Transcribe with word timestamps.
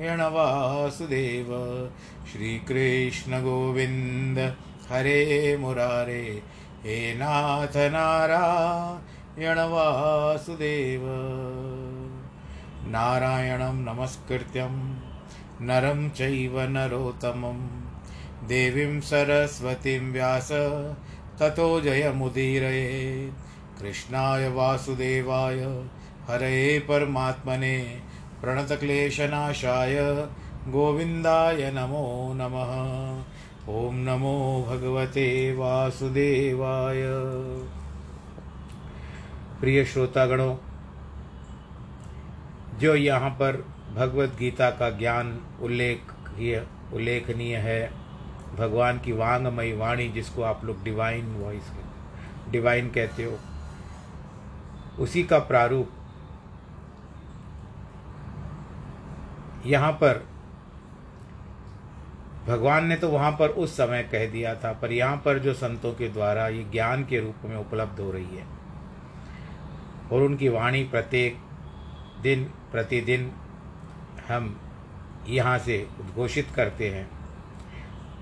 वासुदेव। 0.00 1.46
श्रीकृष्ण 2.32 3.40
गोविन्द 3.40 4.38
हरे 4.90 5.56
मुरारे। 5.60 6.42
हे 6.84 7.14
नाथ 7.14 7.76
नारायण 7.76 9.58
वासुदेव। 9.58 11.02
नारायणं 12.88 13.74
नमस्कृत्यं। 13.74 14.94
नरं 15.66 16.10
चैव 16.10 16.60
नरोत्तमं। 16.60 17.68
देवीं 18.48 19.00
सरस्वतीं 19.00 20.12
व्यास। 20.12 20.48
ततो 21.40 21.80
जयमुदीरये। 21.80 23.32
कृष्णाय 23.80 24.48
वासुदेवाय। 24.48 25.58
हरे 26.28 26.78
परमात्मने। 26.78 28.07
प्रणतक्लेशनाशाय 28.40 29.96
गोविन्दाय 30.68 31.70
नमो 31.70 32.32
नमः। 32.34 32.72
ॐ 33.68 33.94
नमो 34.04 34.34
भगवते 34.68 35.26
वासुदेवाय। 35.56 37.02
प्रिय 39.60 39.84
श्रोतागणों, 39.84 40.54
जो 42.78 42.94
यहाँ 42.94 43.30
पर 43.30 43.56
भगवत 43.94 44.36
गीता 44.38 44.70
का 44.70 44.90
ज्ञान 44.90 45.38
उल्लेख 45.62 46.14
उल्लेखनीय 46.94 47.56
है, 47.56 47.90
भगवान 48.56 48.98
की 48.98 49.12
वांगमयी 49.12 49.72
वाणी 49.72 50.08
जिसको 50.08 50.42
आप 50.42 50.64
लोग 50.64 50.82
डिवाइन 50.84 51.34
वॉइस 51.34 51.70
डिवाइन 52.50 52.88
कहते 52.88 53.24
हो, 53.24 53.38
उसी 54.98 55.22
का 55.24 55.38
प्रारूप 55.38 55.90
यहाँ 59.68 59.92
पर 59.92 60.26
भगवान 62.46 62.86
ने 62.86 62.96
तो 62.96 63.08
वहाँ 63.08 63.30
पर 63.32 63.48
उस 63.62 63.76
समय 63.76 64.02
कह 64.12 64.26
दिया 64.30 64.54
था, 64.54 64.72
पर 64.72 64.92
यहाँ 64.92 65.16
पर 65.24 65.38
जो 65.38 65.54
संतों 65.54 65.92
के 65.94 66.08
द्वारा 66.08 66.46
ये 66.48 66.62
ज्ञान 66.72 67.04
के 67.04 67.20
रूप 67.20 67.44
में 67.44 67.56
उपलब्ध 67.56 68.00
हो 68.00 68.10
रही 68.12 68.36
है 68.36 68.46
और 70.12 70.22
उनकी 70.22 70.48
वाणी 70.48 70.82
प्रत्येक 70.84 71.36
दिन, 72.22 72.44
प्रतिदिन 72.72 73.30
हम 74.28 74.58
यहाँ 75.28 75.58
से 75.58 75.86
उद्घोषित 76.00 76.50
करते 76.54 76.88
हैं 76.90 77.08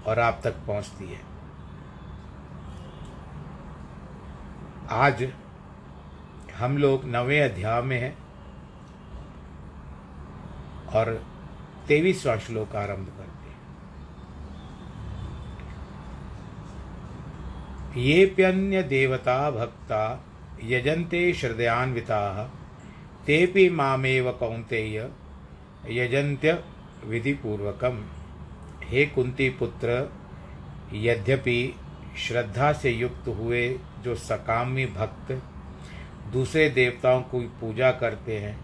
और 0.07 0.19
आप 0.21 0.41
तक 0.45 0.55
पहुँचती 0.67 1.07
है। 1.07 1.21
आज 4.97 5.27
हम 6.59 6.77
लोग 6.79 7.05
नवे 7.07 7.41
अध्याय 7.41 7.81
में 7.83 7.99
हैं 8.01 8.17
और 10.95 11.15
तेईसवा 11.89 12.37
श्लोक 12.37 12.77
आरंभ 12.77 13.09
करते 13.09 13.35
ये 18.01 18.27
प्यन्य 18.27 18.83
देवता 18.83 19.51
भक्ता 19.51 20.03
यजन्ते 20.65 21.33
श्रद्धयान्विता 21.33 22.21
तेपि 23.27 23.69
मामेव 23.71 24.31
कौन्तेय 24.33 24.99
यजन्त्य 25.91 26.53
विधिपूर्वकम। 27.05 28.05
हे 28.85 29.07
कुंती 29.07 29.49
पुत्र, 29.51 30.13
यद्यपि 30.93 31.75
श्रद्धा 32.19 32.73
से 32.73 32.91
युक्त 32.91 33.29
हुए 33.29 33.63
जो 34.03 34.15
सकामी 34.15 34.87
भक्त 34.87 35.33
दूसरे 36.33 36.69
देवताओं 36.71 37.21
की 37.23 37.41
पूजा 37.61 37.91
करते 37.93 38.39
हैं, 38.39 38.57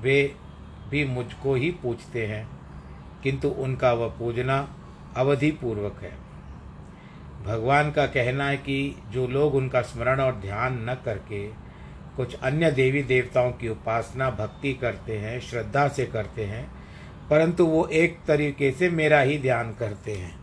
वे 0.00 0.34
भी 0.90 1.04
मुझको 1.04 1.54
ही 1.54 1.70
पूछते 1.70 2.26
हैं, 2.26 2.48
किंतु 3.22 3.48
उनका 3.48 3.92
वह 3.92 4.08
पूजना 4.08 4.76
अवधि 5.16 5.50
पूर्वक 5.50 6.02
है। 6.02 6.12
भगवान 7.44 7.90
का 7.92 8.06
कहना 8.06 8.46
है 8.46 8.56
कि 8.56 9.02
जो 9.10 9.26
लोग 9.26 9.54
उनका 9.54 9.82
स्मरण 9.82 10.20
और 10.20 10.34
ध्यान 10.34 10.90
न 10.90 10.94
करके 10.94 11.48
कुछ 12.16 12.34
अन्य 12.34 12.70
देवी 12.70 13.02
देवताओं 13.02 13.52
की 13.52 13.68
उपासना 13.68 14.30
भक्ति 14.30 14.74
करते 14.74 15.18
हैं, 15.18 15.40
श्रद्धा 15.40 15.88
से 15.88 16.06
करते 16.06 16.44
हैं, 16.44 16.70
परंतु 17.30 17.66
वो 17.66 17.86
एक 17.86 18.18
तरीके 18.26 18.70
से 18.72 18.90
मेरा 18.90 19.20
ही 19.20 19.38
ध्यान 19.38 19.74
करते 19.74 20.12
हैं। 20.12 20.40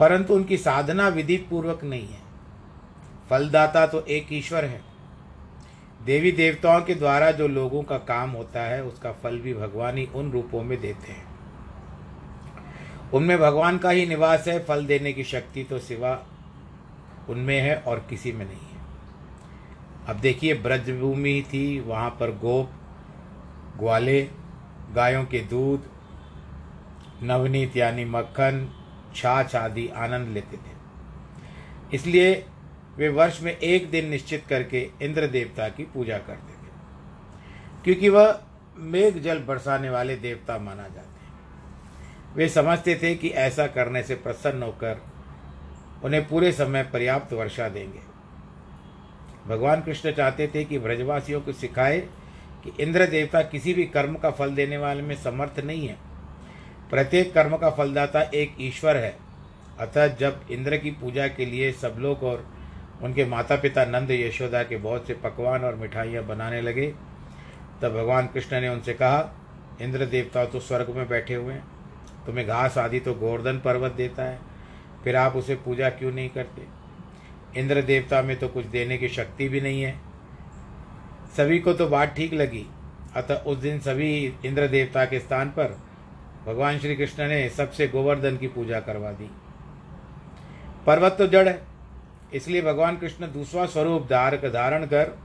परंतु 0.00 0.34
उनकी 0.34 0.56
साधना 0.56 1.08
विधि 1.08 1.36
पूर्वक 1.36 1.84
नहीं 1.84 2.08
है। 2.08 2.20
फलदाता 3.30 3.86
तो 3.86 4.00
एक 4.00 4.26
ईश्वर 4.32 4.64
है। 4.64 4.93
देवी 6.04 6.32
देवताओं 6.32 6.82
के 6.82 6.94
द्वारा 6.94 7.30
जो 7.30 7.48
लोगों 7.48 7.82
का 7.82 7.98
काम 7.98 8.30
होता 8.30 8.60
है, 8.60 8.82
उसका 8.84 9.12
फल 9.12 9.38
भी 9.38 9.54
भगवान 9.54 9.98
ही 9.98 10.08
उन 10.14 10.30
रूपों 10.30 10.62
में 10.62 10.80
देते 10.80 11.12
हैं। 11.12 11.26
उनमें 13.12 13.38
भगवान 13.38 13.78
का 13.78 13.90
ही 13.90 14.06
निवास 14.06 14.48
है, 14.48 14.64
फल 14.64 14.86
देने 14.86 15.12
की 15.12 15.24
शक्ति 15.24 15.64
तो 15.64 15.78
सिवा 15.78 16.26
उनमें 17.28 17.60
है 17.60 17.76
और 17.76 18.06
किसी 18.10 18.32
में 18.32 18.46
नहीं 18.46 18.58
है। 18.58 18.80
अब 20.06 20.16
देखिए, 20.16 20.54
ब्रजभूमि 20.54 21.44
थी, 21.48 21.80
वहाँ 21.80 22.10
पर 22.10 22.30
गोप, 22.30 22.70
ग्वाले, 23.78 24.30
गायों 24.94 25.24
के 25.24 25.40
दूध, 25.40 25.82
नवनीत 27.22 27.76
यानी 27.76 28.04
मक्खन, 28.04 28.68
छाछ 29.14 29.56
आदि 29.56 29.88
आनंद 29.88 30.28
लेते 30.28 30.56
थे। 30.56 30.74
इसलिए 31.94 32.46
वे 32.96 33.08
वर्ष 33.08 33.40
में 33.42 33.56
एक 33.58 33.90
दिन 33.90 34.08
निश्चित 34.08 34.44
करके 34.48 34.90
इंद्र 35.02 35.26
देवता 35.26 35.68
की 35.68 35.84
पूजा 35.84 36.18
करते 36.18 36.52
थे 36.52 36.70
क्योंकि 37.84 38.08
वह 38.08 38.40
मेघ 38.78 39.18
जल 39.18 39.38
बरसाने 39.38 39.90
वाले 39.90 40.16
देवता 40.16 40.58
माना 40.58 40.82
जाते 40.82 41.24
हैं। 41.24 42.34
वे 42.34 42.48
समझते 42.48 42.94
थे 43.02 43.14
कि 43.14 43.28
ऐसा 43.28 43.66
करने 43.66 44.02
से 44.02 44.14
प्रसन्न 44.14 44.62
होकर 44.62 45.02
उन्हें 46.04 46.28
पूरे 46.28 46.52
समय 46.52 46.82
पर्याप्त 46.82 47.32
वर्षा 47.32 47.68
देंगे। 47.68 48.00
भगवान 49.46 49.80
कृष्ण 49.80 50.12
चाहते 50.12 50.46
थे 50.54 50.64
कि 50.64 50.78
ब्रजवासियों 50.78 51.40
को 51.40 51.52
सिखाए 51.52 51.98
कि 52.64 52.72
इंद्र 52.80 53.06
देवता 53.06 53.42
किसी 53.42 53.74
भी 53.74 53.84
कर्म 53.84 54.14
का 54.14 54.30
फल 54.30 54.54
देने 54.54 54.76
वाले 54.76 55.02
में 55.02 55.14
समर्थ 55.16 55.60
नहीं 55.60 55.88
है। 55.88 55.96
प्रत्येक 56.90 57.32
कर्म 57.34 57.56
का 57.56 57.70
फलदाता 57.70 58.22
एक 58.22 58.56
ईश्वर 58.60 58.96
है। 58.96 59.16
अतः 59.78 60.06
जब 60.06 60.40
इंद्र 60.50 60.76
की 60.76 60.90
पूजा 60.90 61.28
के 61.28 61.46
लिए 61.46 61.72
सब 61.72 61.96
लोग 61.98 62.22
और 62.22 62.54
उनके 63.02 63.24
माता 63.24 63.56
पिता 63.56 63.84
नंद 63.84 64.10
यशोदा 64.10 64.62
के 64.62 64.76
बहुत 64.76 65.06
से 65.06 65.14
पकवान 65.14 65.64
और 65.64 65.74
मिठाइयाँ 65.74 66.24
बनाने 66.24 66.60
लगे। 66.60 66.94
तब 67.82 67.88
भगवान 67.88 68.26
कृष्ण 68.26 68.60
ने 68.60 68.68
उनसे 68.68 68.94
कहा, 68.94 69.40
इंद्र 69.82 70.06
देवता 70.06 70.44
तो 70.44 70.60
स्वर्ग 70.60 70.90
में 70.90 71.08
बैठे 71.08 71.34
हुए 71.34 71.54
हैं। 71.54 71.64
तुम्हें 72.26 72.46
घास 72.46 72.78
आदि 72.78 73.00
तो 73.00 73.14
गोवर्धन 73.14 73.58
पर्वत 73.58 73.92
देता 73.92 74.22
है। 74.22 74.38
फिर 75.04 75.16
आप 75.16 75.36
उसे 75.36 75.54
पूजा 75.54 75.90
क्यों 75.90 76.12
नहीं 76.12 76.28
करते? 76.28 76.66
इंद्र 77.60 77.82
देवता 77.82 78.22
में 78.22 78.36
तो 78.36 78.48
कुछ 78.48 78.66
देने 78.66 78.98
की 78.98 79.08
शक्ति 79.08 79.48
भी 79.48 79.60
नहीं 79.60 79.82
है। 79.82 80.00
सभी 81.36 81.58
को 81.58 81.72
तो 81.72 81.86
बात 81.86 82.14
ठीक 82.14 82.32
लगी। 82.32 82.66
अतः 83.16 83.34
उस 83.34 83.58
दिन 83.58 83.78
सभी 83.78 84.34
इंद्र 84.44 84.68
देवता 84.68 85.04
के 85.04 85.20
स्थान 85.20 85.48
पर 85.48 85.78
भगवान 86.46 86.78
श्री 86.78 86.96
कृष्ण 86.96 87.28
ने 87.28 87.48
सबसे 87.48 87.88
गोवर्धन 87.88 88.36
की 88.36 88.48
पूजा 88.48 88.80
करवा 88.80 89.10
दी। 89.10 89.30
पर्वत 90.86 91.12
तो 91.18 91.26
जड़ 91.26 91.48
है। 91.48 91.73
इसलिए 92.34 92.62
भगवान 92.62 92.96
कृष्ण 92.96 93.26
दूसरा 93.26 93.66
स्वरूप 93.66 94.06
धारक 94.10 94.44
धारण 94.44 94.86
कर 94.86 95.18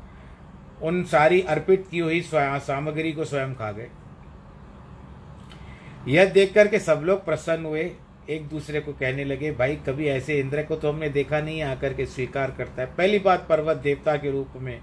उन 0.81 1.03
सारी 1.03 1.41
अर्पित 1.41 1.87
की 1.91 1.99
हुई 1.99 2.21
सामग्री 2.33 3.11
को 3.11 3.25
स्वयं 3.25 3.53
खा 3.53 3.71
गए। 3.71 3.87
यह 6.07 6.25
देख 6.25 6.53
करके 6.53 6.79
सब 6.79 7.01
लोग 7.03 7.25
प्रसन्न 7.25 7.65
हुए। 7.65 7.91
एक 8.29 8.47
दूसरे 8.47 8.79
को 8.79 8.93
कहने 8.93 9.23
लगे, 9.23 9.51
भाई, 9.51 9.75
कभी 9.75 10.07
ऐसे 10.07 10.39
इंद्र 10.39 10.63
को 10.63 10.75
तो 10.75 10.91
हमने 10.91 11.09
देखा 11.09 11.39
नहीं 11.41 11.61
आकर 11.61 11.93
के 11.93 12.05
स्वीकार 12.05 12.51
करता 12.51 12.81
है। 12.81 12.87
पहली 12.95 13.19
बात 13.19 13.45
पर्वत 13.49 13.77
देवता 13.77 14.15
के 14.17 14.31
रूप 14.31 14.53
में 14.55 14.79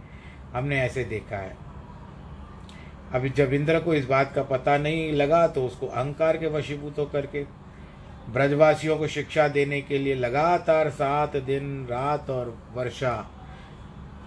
हमने 0.52 0.80
ऐसे 0.80 1.04
देखा 1.04 1.36
है। 1.36 1.56
अभी 3.12 3.30
जब 3.30 3.52
इंद्र 3.52 3.80
को 3.80 3.94
इस 3.94 4.06
बात 4.06 4.32
का 4.34 4.42
पता 4.42 4.76
नहीं 4.78 5.12
लगा 5.12 5.46
तो 5.48 5.66
उसको 5.66 5.86
अहंकार 5.86 6.36
के 6.36 6.46
वशीभूत 6.46 6.98
होकर 6.98 7.26
के 7.26 7.42
ब्रजवासियों 8.28 8.98
को 8.98 9.06
शिक्षा 9.06 9.48
देने 9.48 9.80
के 9.80 9.98
लिए 9.98 10.14
लगातार 10.14 10.90
सात 10.90 11.36
दिन, 11.36 11.86
रात 11.90 12.30
और 12.30 12.58
वर्षा 12.74 13.30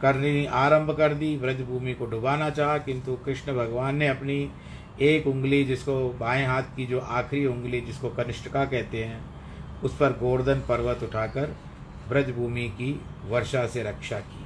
करनी 0.01 0.45
आरंभ 0.45 0.91
कर 0.91 1.13
दी। 1.13 1.37
ब्रजभूमि 1.37 1.93
को 1.93 2.05
डुबाना 2.05 2.49
चाहा, 2.49 2.77
किंतु 2.77 3.15
कृष्ण 3.15 3.53
भगवान 3.53 3.95
ने 3.95 4.07
अपनी 4.07 4.51
एक 5.01 5.27
उंगली 5.27 5.63
जिसको 5.63 6.09
बाएँ 6.09 6.45
हाथ 6.45 6.63
की 6.63 6.85
जो 6.85 6.99
आखिरी 6.99 7.45
उंगली 7.45 7.81
जिसको 7.81 8.09
कनिष्ठका 8.09 8.65
कहते 8.65 9.03
हैं, 9.03 9.25
उस 9.81 9.97
पर 9.97 10.09
गोवर्धन 10.09 10.55
पर्वत 10.55 11.03
उठाकर 11.03 11.55
ब्रजभूमि 12.09 12.67
की 12.69 13.01
वर्षा 13.25 13.67
से 13.67 13.83
रक्षा 13.83 14.19
की। 14.19 14.45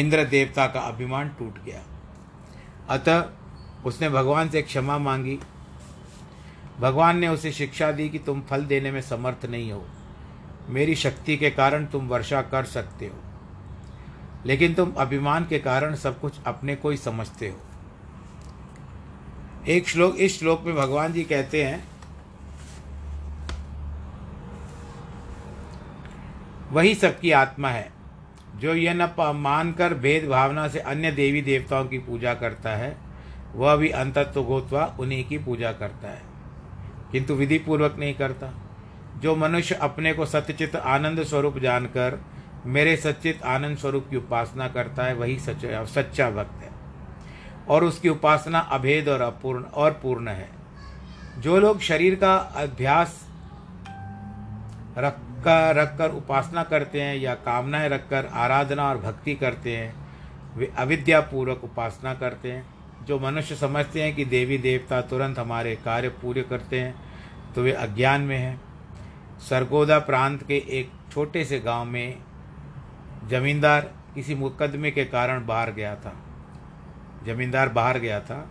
इंद्र 0.00 0.24
देवता 0.24 0.66
का 0.66 0.80
अभिमान 0.80 1.28
टूट 1.28 1.64
गया। 1.64 1.82
अतः 2.88 3.20
उसने 3.84 4.08
भगवान 4.08 4.48
से 4.48 4.62
क्षमा 4.62 4.98
मांगी। 4.98 5.38
भगवान 6.80 7.18
ने 7.18 7.28
उसे 7.28 7.52
शिक्षा 7.52 7.92
दी 7.92 8.08
कि 8.08 8.18
तुम 8.18 8.40
फल 8.40 8.64
देने 8.64 8.90
में 8.90 9.00
समर्थ 9.00 9.46
नहीं 9.46 9.72
हो। 9.72 9.86
मेरी 10.68 10.94
शक्ति 10.94 11.36
के 11.36 11.50
कारण 11.50 11.86
तुम 11.86 12.08
वर्षा 12.08 12.42
कर 12.42 12.64
सकते 12.64 13.06
हो। 13.06 13.16
लेकिन 14.46 14.74
तुम 14.74 14.92
अभिमान 14.92 15.46
के 15.46 15.58
कारण 15.58 15.94
सब 15.94 16.20
कुछ 16.20 16.34
अपने 16.46 16.76
को 16.76 16.90
ही 16.90 16.96
समझते 16.96 17.48
हो। 17.48 17.56
एक 19.68 19.88
श्लोक, 19.88 20.16
इस 20.16 20.38
श्लोक 20.38 20.62
में 20.62 20.76
भगवान 20.76 21.12
जी 21.12 21.24
कहते 21.24 21.64
हैं, 21.64 21.88
वही 26.70 26.94
सबकी 26.94 27.30
आत्मा 27.30 27.68
है, 27.68 27.92
जो 28.56 28.74
यह 28.74 28.94
न 28.94 29.32
मानकर 29.36 29.94
भेद 29.94 30.28
भावना 30.28 30.68
से 30.68 30.78
अन्य 30.78 31.12
देवी 31.12 31.42
देवताओं 31.42 31.86
की 31.86 31.98
पूजा 31.98 32.34
करता 32.34 32.70
है 32.70 33.03
वह 33.54 33.76
भी 33.76 33.88
अंतत्व 33.88 34.42
गोत्वा 34.42 34.96
उन्हीं 35.00 35.24
की 35.24 35.38
पूजा 35.38 35.72
करता 35.72 36.08
है। 36.08 36.22
किंतु 37.12 37.34
विधि 37.34 37.58
पूर्वक 37.58 37.96
नहीं 37.98 38.14
करता। 38.14 38.54
जो 39.18 39.36
मनुष्य 39.36 39.74
अपने 39.74 40.12
को 40.12 40.26
सत्यचित 40.26 40.76
आनंद 40.76 41.22
स्वरूप 41.22 41.58
जानकर 41.58 42.24
मेरे 42.66 42.96
सच्चित 42.96 43.42
आनंद 43.42 43.78
स्वरूप 43.78 44.06
की 44.10 44.16
उपासना 44.16 44.68
करता 44.68 45.04
है, 45.04 45.14
वही 45.14 45.38
सच 45.38 45.88
सच्चा 45.88 46.30
भक्त 46.30 46.62
है। 46.62 46.70
और 47.68 47.84
उसकी 47.84 48.08
उपासना 48.08 48.58
अभेद 48.58 49.08
और 49.08 49.20
अपूर्ण, 49.20 49.62
और 49.64 49.90
पूर्ण 49.92 50.28
है। 50.28 50.48
जो 51.38 51.60
लोग 51.60 51.80
शरीर 51.80 52.14
का 52.14 52.36
अभ्यास 52.36 53.28
रख 54.98 55.16
कर 55.18 55.76
रख 55.76 55.98
कर 55.98 56.10
उपासना 56.10 56.62
करते 56.62 57.02
हैं 57.02 57.16
या 57.16 57.34
कामनाएँ 57.34 57.88
रखकर 57.88 58.26
आराधना 58.26 58.88
और 58.90 58.98
भक्ति 58.98 59.34
करते 59.34 59.76
हैं, 59.76 59.94
वे 60.56 60.72
अविद्यापूर्वक 60.78 61.64
उपासना 61.64 62.14
करते 62.14 62.52
हैं। 62.52 62.73
जो 63.04 63.18
मनुष्य 63.18 63.54
समझते 63.54 64.02
हैं 64.02 64.14
कि 64.16 64.24
देवी 64.24 64.58
देवता 64.58 65.00
तुरंत 65.02 65.38
हमारे 65.38 65.74
कार्य 65.76 66.08
पूरे 66.22 66.42
करते 66.42 66.80
हैं 66.80 66.94
तो 67.54 67.62
वे 67.62 67.72
अज्ञान 67.72 68.20
में 68.20 68.36
हैं। 68.38 68.60
सरगोदा 69.40 69.98
प्रांत 69.98 70.42
के 70.42 70.56
एक 70.78 70.90
छोटे 71.12 71.44
से 71.44 71.58
गाँव 71.60 71.84
में 71.84 72.18
जमींदार 73.28 73.90
किसी 74.14 74.34
मुकदमे 74.34 74.90
के 74.90 75.04
कारण 75.04 75.46
बाहर 75.46 75.70
गया 75.72 75.94
था। 75.96 76.14
जमींदार 77.26 77.68
बाहर 77.68 77.98
गया 77.98 78.20
था। 78.20 78.48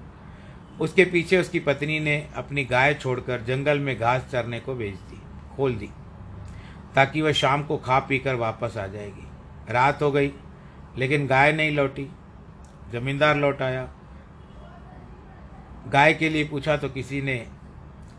उसके 0.82 1.06
पीछे 1.06 1.38
उसकी 1.38 1.60
पत्नी 1.60 2.00
ने 2.00 2.18
अपनी 2.36 2.64
गाय 2.66 2.94
छोड़कर 2.94 3.42
जंगल 3.42 3.80
में 3.80 3.98
घास 4.00 4.28
चरने 4.32 4.60
को 4.60 4.76
भेज 4.76 4.96
दी, 4.96 5.22
खोल 5.56 5.76
दी, 5.76 5.90
ताकि 6.96 7.22
वह 7.22 7.32
शाम 7.32 7.64
को 7.64 7.78
खा 7.78 8.00
पी 8.00 8.20
कर 8.20 8.36
वापस 8.36 8.78
आ 8.78 8.88
जाएगी। 8.88 9.28
रात 9.70 10.02
हो 10.02 10.12
गई, 10.12 10.32
लेकिन 10.98 11.28
गाय 11.28 11.52
नहीं 11.54 11.72
लौटी। 11.72 12.08
जमींदार 12.92 13.36
लौट 13.36 13.62
आया। 13.62 13.88
गाय 15.94 16.14
के 16.14 16.30
लिए 16.30 16.44
पूछा 16.44 16.76
तो 16.78 16.90
किसी 16.90 17.22
ने 17.22 17.36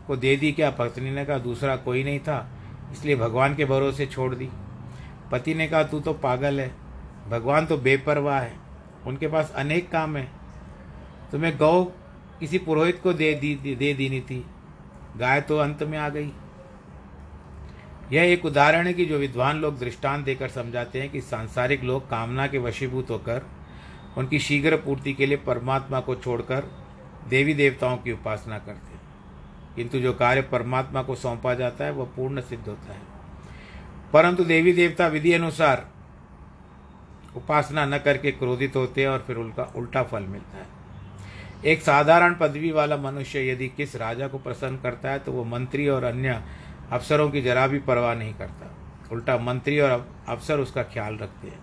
को 0.07 0.15
दे 0.15 0.35
दी 0.35 0.51
क्या? 0.51 0.69
पत्नी 0.69 1.11
ने 1.11 1.25
कहा, 1.25 1.37
दूसरा 1.37 1.75
कोई 1.75 2.03
नहीं 2.03 2.19
था, 2.19 2.47
इसलिए 2.91 3.15
भगवान 3.15 3.55
के 3.55 3.65
भरोसे 3.65 4.05
छोड़ 4.05 4.33
दी। 4.35 4.49
पति 5.31 5.53
ने 5.53 5.67
कहा, 5.67 5.83
तू 5.83 5.99
तो 5.99 6.13
पागल 6.13 6.59
है, 6.59 6.71
भगवान 7.29 7.65
तो 7.65 7.77
बेपरवाह 7.77 8.39
है, 8.39 8.53
उनके 9.07 9.27
पास 9.27 9.51
अनेक 9.55 9.89
काम 9.91 10.17
है। 10.17 10.27
तुम्हें 11.31 11.57
गौ 11.57 11.83
किसी 12.39 12.57
पुरोहित 12.57 12.99
को 13.03 13.13
दे 13.13 13.33
दी, 13.33 13.55
दे 13.55 13.93
देनी 13.93 14.21
थी, 14.21 14.45
गाय 15.17 15.41
तो 15.41 15.57
अंत 15.57 15.83
में 15.83 15.97
आ 15.97 16.09
गई। 16.09 16.31
यह 18.11 18.23
एक 18.23 18.45
उदाहरण 18.45 18.87
है 18.87 18.93
कि 18.93 19.05
जो 19.05 19.17
विद्वान 19.17 19.57
लोग 19.57 19.79
दृष्टांत 19.79 20.25
देकर 20.25 20.49
समझाते 20.49 21.01
हैं 21.01 21.09
कि 21.09 21.21
सांसारिक 21.21 21.83
लोग 21.83 22.09
कामना 22.09 22.47
के 22.47 22.57
वशीभूत 22.57 23.09
होकर, 23.09 23.45
उनकी 24.17 24.39
शीघ्र 24.39 24.77
पूर्ति 24.77 25.13
के 25.13 25.25
लिए 25.25 25.37
परमात्मा 25.37 25.99
को 25.99 26.15
छोड़कर 26.15 26.71
देवी 27.27 27.53
देवताओं 27.53 27.97
की 27.97 28.11
उपासना 28.11 28.59
करते 28.59 28.93
हैं। 28.93 29.01
किंतु 29.75 29.99
जो 29.99 30.13
कार्य 30.13 30.41
परमात्मा 30.41 31.03
को 31.03 31.15
सौंपा 31.15 31.53
जाता 31.53 31.85
है, 31.85 31.91
वह 31.91 32.05
पूर्ण 32.05 32.41
सिद्ध 32.41 32.67
होता 32.67 32.93
है। 32.93 33.01
परंतु 34.13 34.45
देवी 34.45 34.73
देवता 34.73 35.07
विधि 35.07 35.33
अनुसार 35.33 35.89
उपासना 37.35 37.85
न 37.85 37.97
करके 37.97 38.31
क्रोधित 38.31 38.75
होते 38.75 39.01
हैं 39.01 39.09
और 39.09 39.23
फिर 39.27 39.35
उनका 39.35 39.63
उल्टा 39.63 40.03
फल 40.03 40.23
मिलता 40.23 40.57
है। 40.57 40.65
एक 41.65 41.81
साधारण 41.81 42.35
पदवी 42.35 42.71
वाला 42.71 42.97
मनुष्य 42.97 43.49
यदि 43.49 43.67
किस 43.67 43.95
राजा 43.95 44.27
को 44.27 44.37
प्रसन्न 44.37 44.77
करता 44.77 45.11
है 45.11 45.19
तो 45.19 45.31
वो 45.31 45.43
मंत्री 45.43 45.87
और 45.87 46.03
अन्य 46.03 46.41
अफसरों 46.91 47.29
की 47.29 47.41
जरा 47.41 47.67
भी 47.67 47.79
परवाह 47.79 48.15
नहीं 48.15 48.33
करता। 48.33 48.75
उल्टा 49.11 49.37
मंत्री 49.37 49.79
और 49.79 50.15
अफसर 50.27 50.59
उसका 50.59 50.83
ख्याल 50.83 51.17
रखते 51.17 51.47
हैं। 51.47 51.59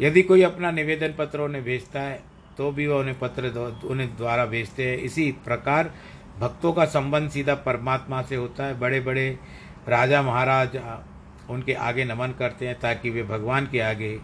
यदि 0.00 0.22
कोई 0.22 0.42
अपना 0.42 0.70
निवेदन 0.70 1.14
पत्र 1.18 1.40
उन्हें 1.40 1.64
भेजता 1.64 2.00
है 2.00 2.31
तो 2.58 2.70
भी 2.72 2.86
वह 2.86 3.00
उन्हें 3.00 3.18
पत्र 3.18 3.48
उन्हें 3.84 4.16
द्वारा 4.16 4.44
भेजते 4.46 4.90
हैं। 4.90 4.96
इसी 4.98 5.32
प्रकार 5.32 5.94
भक्तों 6.40 6.72
का 6.72 6.84
संबंध 6.84 7.30
सीधा 7.30 7.54
परमात्मा 7.54 8.22
से 8.22 8.36
होता 8.36 8.64
है। 8.64 8.78
बड़े 8.78 9.00
बड़े 9.00 9.38
राजा 9.88 10.22
महाराज 10.22 10.76
उनके 11.50 11.74
आगे 11.74 12.04
नमन 12.04 12.28
करते 12.38 12.66
हैं 12.68 12.80
ताकि 12.80 13.10
वे 13.10 13.22
भगवान 13.22 13.68
के 13.72 13.80
आगे 13.80 14.20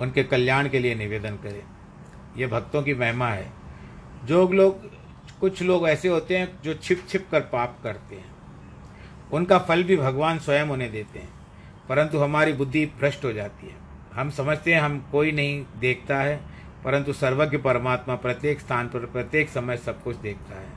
उनके 0.00 0.22
कल्याण 0.22 0.68
के 0.68 0.78
लिए 0.78 0.94
निवेदन 0.94 1.36
करें। 1.36 1.62
ये 2.36 2.46
भक्तों 2.46 2.82
की 2.82 2.94
महिमा 2.94 3.28
है। 3.28 3.52
जो 4.24 4.48
लोग, 4.48 4.82
कुछ 5.40 5.62
लोग 5.62 5.88
ऐसे 5.88 6.08
होते 6.08 6.38
हैं 6.38 6.62
जो 6.62 6.74
छिप 6.74 7.04
छिप 7.08 7.26
कर 7.30 7.40
पाप 7.40 7.78
करते 7.82 8.16
हैं। 8.16 8.30
उनका 9.32 9.58
फल 9.58 9.82
भी 9.82 9.96
भगवान 9.96 10.38
स्वयं 10.38 10.66
उन्हें 10.66 10.92
देते 10.92 11.18
हैं। 11.18 11.28
परंतु 11.88 12.18
हमारी 12.18 12.52
बुद्धि 12.52 12.86
भ्रष्ट 12.86 13.24
हो 13.24 13.32
जाती 13.32 13.66
है। 13.66 13.74
हम 14.14 14.30
समझते 14.30 14.74
हैं 14.74 14.80
हम 14.80 15.08
कोई 15.12 15.32
नहीं 15.32 15.64
देखता 15.80 16.18
है। 16.18 16.57
परंतु 16.84 17.12
सर्वज्ञ 17.12 17.56
परमात्मा 17.58 18.14
प्रत्येक 18.14 18.60
स्थान 18.60 18.88
पर, 18.88 19.06
प्रत्येक 19.06 19.48
समय 19.48 19.76
सब 19.76 20.02
कुछ 20.02 20.16
देखता 20.16 20.54
है। 20.54 20.68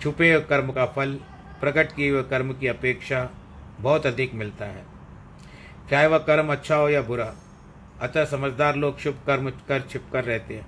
छुपे 0.00 0.32
हुए 0.32 0.40
कर्म 0.40 0.72
का 0.72 0.86
फल, 0.86 1.14
प्रकट 1.60 1.92
किए 1.92 2.10
हुए 2.10 2.22
कर्म 2.22 2.52
की 2.52 2.66
अपेक्षा 2.66 3.28
बहुत 3.80 4.06
अधिक 4.06 4.34
मिलता 4.34 4.64
है। 4.64 4.84
चाहे 5.90 6.06
वह 6.06 6.18
कर्म 6.18 6.52
अच्छा 6.52 6.76
हो 6.76 6.88
या 6.88 7.02
बुरा, 7.02 7.32
अतः 8.00 8.24
समझदार 8.24 8.76
लोग 8.76 8.98
शुभ 8.98 9.18
कर्म 9.26 9.50
कर 9.68 9.80
छिप 9.80 10.04
कर 10.12 10.24
रहते 10.24 10.54
हैं। 10.54 10.66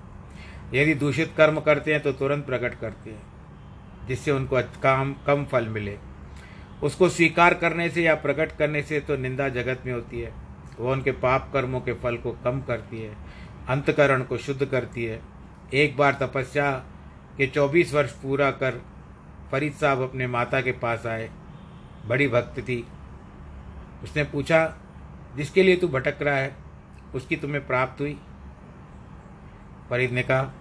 यदि 0.73 0.93
दूषित 0.93 1.33
कर्म 1.37 1.59
करते 1.59 1.93
हैं 1.93 2.01
तो 2.03 2.11
तुरंत 2.11 2.45
प्रकट 2.45 2.79
करते 2.79 3.09
हैं, 3.09 3.21
जिससे 4.07 4.31
उनको 4.31 4.61
काम, 4.83 5.13
कम 5.27 5.45
फल 5.45 5.67
मिले। 5.67 5.97
उसको 6.83 7.09
स्वीकार 7.09 7.53
करने 7.53 7.89
से 7.89 8.03
या 8.03 8.15
प्रकट 8.15 8.51
करने 8.51 8.81
से 8.81 8.99
तो 8.99 9.15
निंदा 9.17 9.49
जगत 9.49 9.85
में 9.85 9.93
होती 9.93 10.21
है। 10.21 10.33
वह 10.79 10.91
उनके 10.91 11.11
पाप 11.11 11.49
कर्मों 11.53 11.81
के 11.81 11.93
फल 11.93 12.17
को 12.17 12.31
कम 12.43 12.61
करती 12.61 13.01
है। 13.01 13.15
अंतकरण 13.67 14.23
को 14.23 14.37
शुद्ध 14.37 14.65
करती 14.65 15.05
है। 15.05 15.21
एक 15.73 15.97
बार 15.97 16.17
तपस्या 16.21 16.71
के 17.37 17.47
चौबीस 17.47 17.93
वर्ष 17.93 18.11
पूरा 18.11 18.51
कर 18.51 18.81
फरीद 19.51 19.73
साहब 19.73 20.01
अपने 20.01 20.27
माता 20.27 20.61
के 20.61 20.71
पास 20.71 21.05
आए। 21.05 21.31
बड़ी 22.05 22.27
भक्त 22.27 22.59
थी। 22.59 22.87
उसने 24.03 24.23
पूछा, 24.23 24.75
जिसके 25.35 25.63
लिए 25.63 25.75
तू 25.75 25.87
भटक 25.87 26.21
रहा 26.21 26.35
है, 26.35 26.55
उसकी 27.15 27.35
तुम्हें 27.35 27.67
प्राप्त 27.67 28.01
हुई? 28.01 28.19
फरीद 29.89 30.11
ने 30.11 30.23
कहा, 30.23 30.51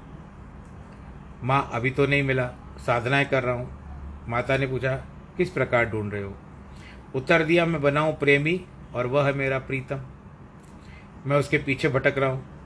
माँ, 1.43 1.71
अभी 1.73 1.91
तो 1.91 2.07
नहीं 2.07 2.23
मिला। 2.23 2.51
साधनाएँ 2.79 3.25
कर 3.25 3.43
रहा 3.43 3.55
हूँ। 3.55 3.81
माता 4.29 4.57
ने 4.57 4.67
पूछा, 4.67 4.97
किस 5.37 5.51
प्रकार 5.51 5.85
ढूंढ 5.85 6.13
रहे 6.13 6.23
हो? 6.23 6.35
उत्तर 7.15 7.45
दिया, 7.45 7.67
मैं 7.67 7.83
बनाऊँ 7.83 8.19
प्रेमी 8.19 8.67
और 8.95 9.07
वह 9.07 9.27
है 9.27 9.33
मेरा 9.33 9.59
प्रीतम। 9.59 10.01
मैं 11.27 11.37
उसके 11.37 11.59
पीछे 11.59 11.89
भटक 11.89 12.19
रहा 12.19 12.31
हूँ। 12.31 12.60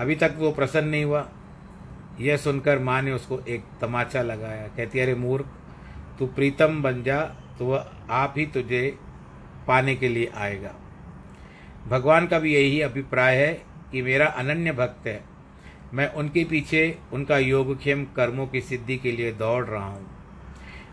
अभी 0.00 0.14
तक 0.14 0.34
वो 0.38 0.50
प्रसन्न 0.52 0.88
नहीं 0.88 1.04
हुआ। 1.04 1.28
यह 2.20 2.36
सुनकर 2.36 2.78
माँ 2.78 3.00
ने 3.02 3.12
उसको 3.12 3.38
एक 3.40 3.64
तमाचा 3.80 4.22
लगाया। 4.22 4.66
कहती, 4.66 4.98
अरे 4.98 5.14
मूर्ख, 5.14 5.46
तू 6.18 6.26
प्रीतम 6.26 6.82
बन 6.82 7.02
जा 7.02 7.20
तो 7.58 7.66
वह 7.66 7.90
आप 8.12 8.34
ही 8.36 8.46
तुझे 8.46 8.98
पाने 9.66 9.94
के 9.96 10.08
लिए 10.08 10.30
आएगा। 10.36 10.74
भगवान 11.88 12.26
का 12.26 12.38
भी 12.38 12.54
यही 12.54 12.80
अभिप्राय 12.80 13.36
है 13.36 13.52
कि 13.92 14.02
मेरा 14.02 14.26
अनन्य 14.26 14.72
भक्त 14.72 15.06
है। 15.06 15.22
मैं 15.94 16.12
उनके 16.12 16.44
पीछे 16.44 16.98
उनका 17.12 17.38
योगक्षेम 17.38 18.04
कर्मों 18.16 18.46
की 18.46 18.60
सिद्धि 18.60 18.96
के 18.96 19.12
लिए 19.12 19.32
दौड़ 19.32 19.64
रहा 19.64 19.84
हूँ। 19.84 20.06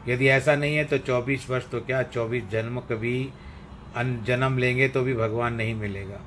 यदि 0.08 0.28
ऐसा 0.28 0.56
नहीं 0.56 0.76
है 0.76 0.84
तो 0.86 0.98
चौबीस 1.00 1.50
वर्ष 1.50 1.70
तो 1.70 1.80
क्या, 1.82 2.02
चौबीस 2.04 2.44
जन्म 2.52 2.80
कभी 2.82 3.30
जन्म 3.98 4.58
लेंगे 4.58 4.88
तो 4.88 5.02
भी 5.04 5.14
भगवान 5.14 5.54
नहीं 5.54 5.76
मिलेगा। 5.76 6.20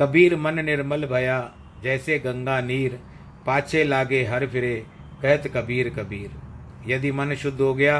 कबीर 0.00 0.36
मन 0.36 0.64
निर्मल 0.64 1.06
भया 1.06 1.38
जैसे 1.82 2.18
गंगा 2.18 2.60
नीर 2.62 2.98
पाछे 3.46 3.84
लागे 3.84 4.22
हर 4.24 4.46
फिरे, 4.46 4.74
कहत 5.22 5.46
कबीर 5.54 5.88
कबीर। 5.90 6.30
यदि 6.86 7.12
मन 7.12 7.34
शुद्ध 7.34 7.60
हो 7.60 7.72
गया, 7.74 7.98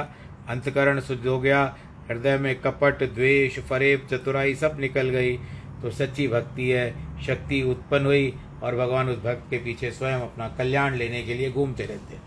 अंतकरण 0.49 1.01
शुद्ध 1.01 1.27
हो 1.27 1.39
गया, 1.41 1.65
हृदय 2.09 2.37
में 2.39 2.55
कपट, 2.61 3.03
द्वेष, 3.05 3.59
फरेब, 3.61 4.07
चतुराई 4.11 4.55
सब 4.55 4.77
निकल 4.81 5.09
गई 5.11 5.37
तो 5.83 5.91
सच्ची 5.91 6.27
भक्ति 6.29 6.69
है, 6.71 6.95
शक्ति 7.23 7.63
उत्पन्न 7.63 8.07
हुई 8.07 8.35
और 8.63 8.77
भगवान 8.77 9.09
उस 9.09 9.19
भक्त 9.19 9.51
के 9.51 9.59
पीछे 9.59 9.91
स्वयं 9.91 10.21
अपना 10.21 10.49
कल्याण 10.49 10.95
लेने 10.95 11.23
के 11.23 11.35
लिए 11.35 11.51
घूमते 11.51 11.85
रहते 11.85 12.15
हैं। 12.15 12.23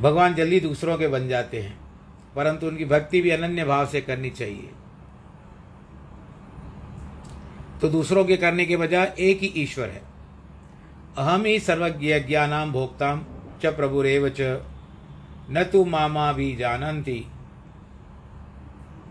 भगवान 0.00 0.34
जल्दी 0.34 0.60
दूसरों 0.60 0.96
के 0.98 1.08
बन 1.08 1.28
जाते 1.28 1.60
हैं, 1.60 1.78
परंतु 2.36 2.66
उनकी 2.66 2.84
भक्ति 2.84 3.20
भी 3.20 3.30
अनन्य 3.30 3.64
भाव 3.64 3.86
से 3.86 4.00
करनी 4.00 4.30
चाहिए। 4.32 4.68
तो 7.80 7.88
दूसरों 7.88 8.24
के 8.24 8.36
करने 8.36 8.64
के 8.66 8.76
बजाय 8.76 9.14
एक 9.20 9.40
ही 9.40 9.52
ईश्वर 9.56 9.88
है। 9.88 10.02
अहम 11.18 11.44
ही 11.44 11.58
सर्वज्ञ 11.60 12.18
ज्ञानाम 12.20 12.72
भोक्ताम 12.72 13.24
च 13.62 13.74
प्रभुरेव 13.76 14.28
च। 14.30 14.40
न 15.50 15.64
तो 15.64 15.84
मामा 15.86 16.32
भी 16.32 16.54
जानती 16.56 17.18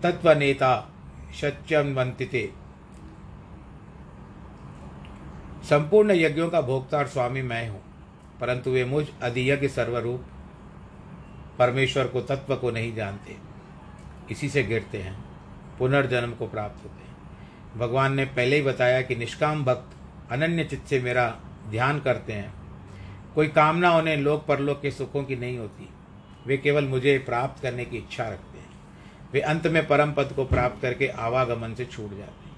तत्व 0.03 0.31
नेता 0.33 0.75
वंतिते 1.73 2.49
संपूर्ण 5.63 6.11
यज्ञों 6.11 6.49
का 6.49 6.61
भोक्ता 6.61 6.97
और 6.97 7.07
स्वामी 7.07 7.41
मैं 7.41 7.67
हूँ, 7.69 7.81
परंतु 8.41 8.71
वे 8.71 8.83
मुझ 8.85 9.05
अधियज्ञ 9.21 9.67
सर्वरूप 9.69 10.25
परमेश्वर 11.59 12.07
को 12.07 12.21
तत्व 12.23 12.55
को 12.55 12.71
नहीं 12.71 12.93
जानते। 12.95 13.35
इसी 14.31 14.49
से 14.49 14.63
गिरते 14.63 14.97
हैं, 14.97 15.15
पुनर्जन्म 15.79 16.31
को 16.31 16.47
प्राप्त 16.47 16.83
होते 16.83 17.01
हैं। 17.01 17.06
भगवान 17.77 18.13
ने 18.13 18.25
पहले 18.25 18.55
ही 18.55 18.61
बताया 18.61 19.01
कि 19.01 19.15
निष्काम 19.15 19.65
भक्त 19.65 19.97
अनन्य 20.31 20.63
चित्त 20.63 20.87
से 20.87 20.99
मेरा 20.99 21.39
ध्यान 21.69 21.99
करते 21.99 22.33
हैं। 22.33 22.53
कोई 23.35 23.47
कामना 23.47 23.91
उन्हें 23.91 24.17
लोक 24.17 24.45
परलोक 24.45 24.81
के 24.81 24.91
सुखों 24.91 25.23
की 25.23 25.35
नहीं 25.35 25.57
होती। 25.57 25.89
वे 26.47 26.57
केवल 26.57 26.85
मुझे 26.85 27.17
प्राप्त 27.17 27.61
करने 27.61 27.85
की 27.85 27.97
इच्छा 27.97 28.29
रखते 28.29 28.59
हैं। 28.59 28.69
वे 29.33 29.39
अंत 29.39 29.67
में 29.67 29.87
परम 29.87 30.13
पद 30.13 30.33
को 30.35 30.45
प्राप्त 30.45 30.81
करके 30.81 31.07
आवागमन 31.07 31.73
से 31.73 31.85
छूट 31.85 32.09
जाते 32.09 32.49
हैं। 32.49 32.57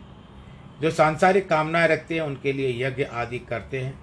जो 0.81 0.91
सांसारिक 0.91 1.49
कामनाएँ 1.49 1.87
रखते 1.87 2.15
हैं, 2.15 2.21
उनके 2.21 2.53
लिए 2.53 2.85
यज्ञ 2.85 3.03
आदि 3.03 3.39
करते 3.39 3.79
हैं। 3.79 3.99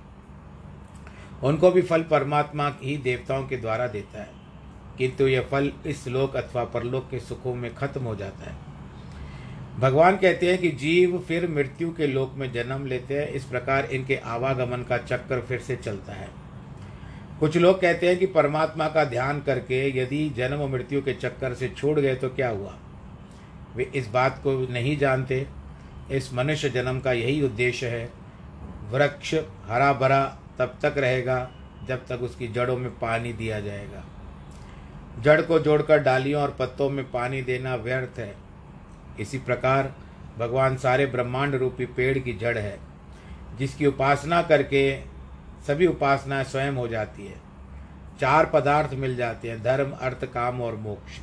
उनको 1.43 1.71
भी 1.71 1.83
फल 1.83 2.03
परमात्मा 2.03 2.73
ही 2.83 2.97
देवताओं 2.97 3.49
के 3.49 3.57
द्वारा 3.57 3.87
देता 3.87 4.21
है। 4.21 4.31
किंतु 4.99 5.27
यह 5.27 5.47
फल 5.51 5.73
इस 5.87 6.09
लोक 6.09 6.37
अथवा 6.37 6.65
परलोक 6.65 7.11
के 7.11 7.21
सुखों 7.21 7.55
में 7.55 7.75
खत्म 7.75 8.03
हो 8.03 8.17
जाता 8.17 8.51
है। 8.51 8.66
भगवान 9.79 10.17
कहते 10.17 10.51
हैं 10.51 10.59
कि 10.59 10.71
जीव 10.71 11.19
फिर 11.19 11.49
मृत्यु 11.49 11.93
के 11.95 12.07
लोक 12.07 12.35
में 12.35 12.53
जन्म 12.53 12.87
लेते 12.87 13.19
हैं। 13.21 13.29
इस 13.29 13.45
प्रकार 13.45 13.85
इनके 13.85 14.17
आवागमन 14.17 14.83
का 14.83 14.99
चक्कर 14.99 15.41
फिर 15.41 15.59
से 15.59 15.77
चलता 15.77 16.13
है। 16.13 16.29
कुछ 17.41 17.57
लोग 17.57 17.81
कहते 17.81 18.09
हैं 18.09 18.19
कि 18.19 18.27
परमात्मा 18.27 18.89
का 18.89 19.05
ध्यान 19.05 19.41
करके 19.41 19.99
यदि 19.99 20.29
जन्म 20.31 20.67
मृत्यु 20.69 21.03
के 21.03 21.13
चक्कर 21.13 21.55
से 21.55 21.69
छूट 21.69 21.99
गए 21.99 22.15
तो 22.15 22.29
क्या 22.29 22.49
हुआ? 22.49 22.75
वे 23.77 23.91
इस 23.95 24.09
बात 24.09 24.41
को 24.43 24.73
नहीं 24.73 24.99
जानते। 24.99 25.47
इस 26.11 26.35
मनुष्य 26.35 26.69
जन्म 26.69 27.01
का 27.01 27.13
यही 27.13 27.43
उद्देश्य 27.43 27.87
है। 27.87 28.11
वृक्ष 28.91 29.35
हरा 29.67 29.93
भरा 29.93 30.25
तब 30.59 30.79
तक 30.83 30.95
रहेगा 30.99 31.51
जब 31.89 32.07
तक 32.07 32.23
उसकी 32.23 32.49
जड़ों 32.49 32.77
में 32.77 32.91
पानी 32.99 33.33
दिया 33.33 33.61
जाएगा। 33.61 34.05
जड़ 35.23 35.41
को 35.41 35.59
जोड़कर 35.59 35.99
डालियों 35.99 36.43
और 36.43 36.57
पत्तों 36.59 36.91
में 36.91 37.11
पानी 37.11 37.43
देना 37.43 37.75
व्यर्थ 37.75 38.19
है। 38.19 38.46
इसी 39.21 39.39
प्रकार 39.39 39.95
भगवान 40.39 40.77
सारे 40.77 41.07
ब्रह्मांड 41.07 41.55
रूपी 41.55 41.87
पेड़ 41.87 42.19
की 42.19 42.33
जड़ 42.33 42.59
है, 42.59 42.79
जिसकी 43.59 43.87
उपासना 43.87 44.43
करके 44.43 45.01
सभी 45.67 45.87
उपासनाएँ 45.87 46.45
स्वयं 46.45 46.73
हो 46.73 46.89
जाती 46.89 47.27
है। 47.27 47.41
चार 48.21 48.47
पदार्थ 48.47 48.95
मिल 48.95 49.17
जाते 49.17 49.51
हैं, 49.51 49.63
धर्म, 49.63 49.91
अर्थ, 49.91 50.25
काम 50.25 50.61
और 50.61 50.77
मोक्ष। 50.77 51.21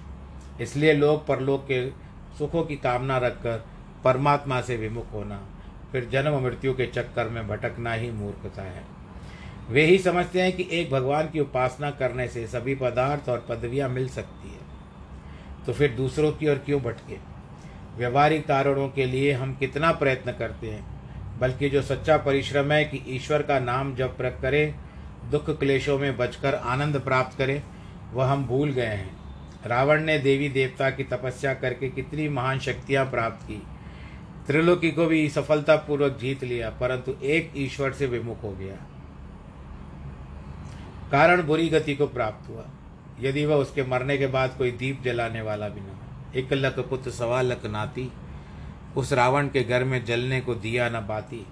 इसलिए 0.61 0.93
लोग 0.93 1.27
परलोक 1.27 1.63
के 1.63 1.89
सुखों 2.37 2.63
की 2.63 2.75
कामना 2.75 3.17
रखकर 3.17 3.65
परमात्मा 4.03 4.61
से 4.61 4.77
विमुख 4.77 5.13
होना, 5.13 5.39
फिर 5.91 6.09
जन्म 6.09 6.39
मृत्यु 6.39 6.73
के 6.73 6.85
चक्कर 6.85 7.29
में 7.29 7.47
भटकना 7.47 7.93
ही 7.93 8.11
मूर्खता 8.11 8.61
है। 8.61 8.83
वे 9.69 9.85
ही 9.85 9.97
समझते 9.97 10.41
हैं 10.41 10.51
कि 10.51 10.67
एक 10.71 10.91
भगवान 10.91 11.29
की 11.29 11.39
उपासना 11.39 11.91
करने 11.91 12.27
से 12.27 12.47
सभी 12.47 12.75
पदार्थ 12.75 13.29
और 13.29 13.45
पदवियाँ 13.49 13.89
मिल 13.89 14.09
सकती 14.09 14.49
है। 14.49 15.65
तो 15.65 15.73
फिर 15.73 15.91
दूसरों 15.91 16.31
की 16.31 16.49
ओर 16.49 16.55
क्यों 16.55 16.81
भटके? 16.81 17.32
व्यवहारिक 17.97 18.47
कारणों 18.47 18.89
के 18.89 19.05
लिए 19.05 19.31
हम 19.31 19.53
कितना 19.55 19.91
प्रयत्न 19.91 20.31
करते 20.31 20.69
हैं, 20.71 20.85
बल्कि 21.39 21.69
जो 21.69 21.81
सच्चा 21.81 22.17
परिश्रम 22.17 22.71
है 22.71 22.85
कि 22.85 23.03
ईश्वर 23.07 23.41
का 23.41 23.59
नाम 23.59 23.95
जब 23.95 24.17
प्रक 24.17 24.37
करे, 24.41 24.75
दुख 25.31 25.49
क्लेशों 25.49 25.99
में 25.99 26.17
बचकर 26.17 26.55
आनंद 26.55 26.99
प्राप्त 26.99 27.37
करे, 27.37 27.63
वह 28.13 28.25
हम 28.25 28.45
भूल 28.45 28.71
गए 28.71 28.85
हैं। 28.85 29.15
रावण 29.65 30.03
ने 30.03 30.19
देवी 30.19 30.49
देवता 30.49 30.89
की 30.89 31.03
तपस्या 31.03 31.53
करके 31.53 31.89
कितनी 31.89 32.29
महान 32.29 32.59
शक्तियाँ 32.59 33.05
प्राप्त 33.05 33.47
की। 33.47 33.61
त्रिलोकी 34.47 34.91
को 34.91 35.05
भी 35.05 35.29
सफलतापूर्वक 35.29 36.17
जीत 36.17 36.43
लिया, 36.43 36.69
परंतु 36.69 37.15
एक 37.23 37.51
ईश्वर 37.55 37.91
से 37.91 38.05
विमुख 38.05 38.43
हो 38.43 38.51
गया। 38.51 38.75
कारण 41.11 41.41
बुरी 41.41 41.69
गति 41.69 41.95
को 41.95 42.07
प्राप्त 42.07 42.49
हुआ, 42.49 42.65
यदि 43.19 43.45
वह 43.45 43.55
उसके 43.55 43.83
मरने 43.83 44.17
के 44.17 44.27
बाद 44.27 44.55
कोई 44.57 44.71
दीप 44.71 45.01
जलाने 45.03 45.41
वाला 45.41 45.67
भी 45.67 45.81
न 45.81 45.99
एक 46.35 46.53
लक 46.53 46.79
पुत्र, 46.79 47.11
सवा 47.11 47.41
लक 47.41 47.65
नाती, 47.65 48.11
उस 48.97 49.13
रावण 49.13 49.47
के 49.47 49.63
घर 49.63 49.83
में 49.83 50.05
जलने 50.05 50.41
को 50.41 50.55
दिया 50.55 50.89
न 50.89 50.93
बाती। 50.93 51.47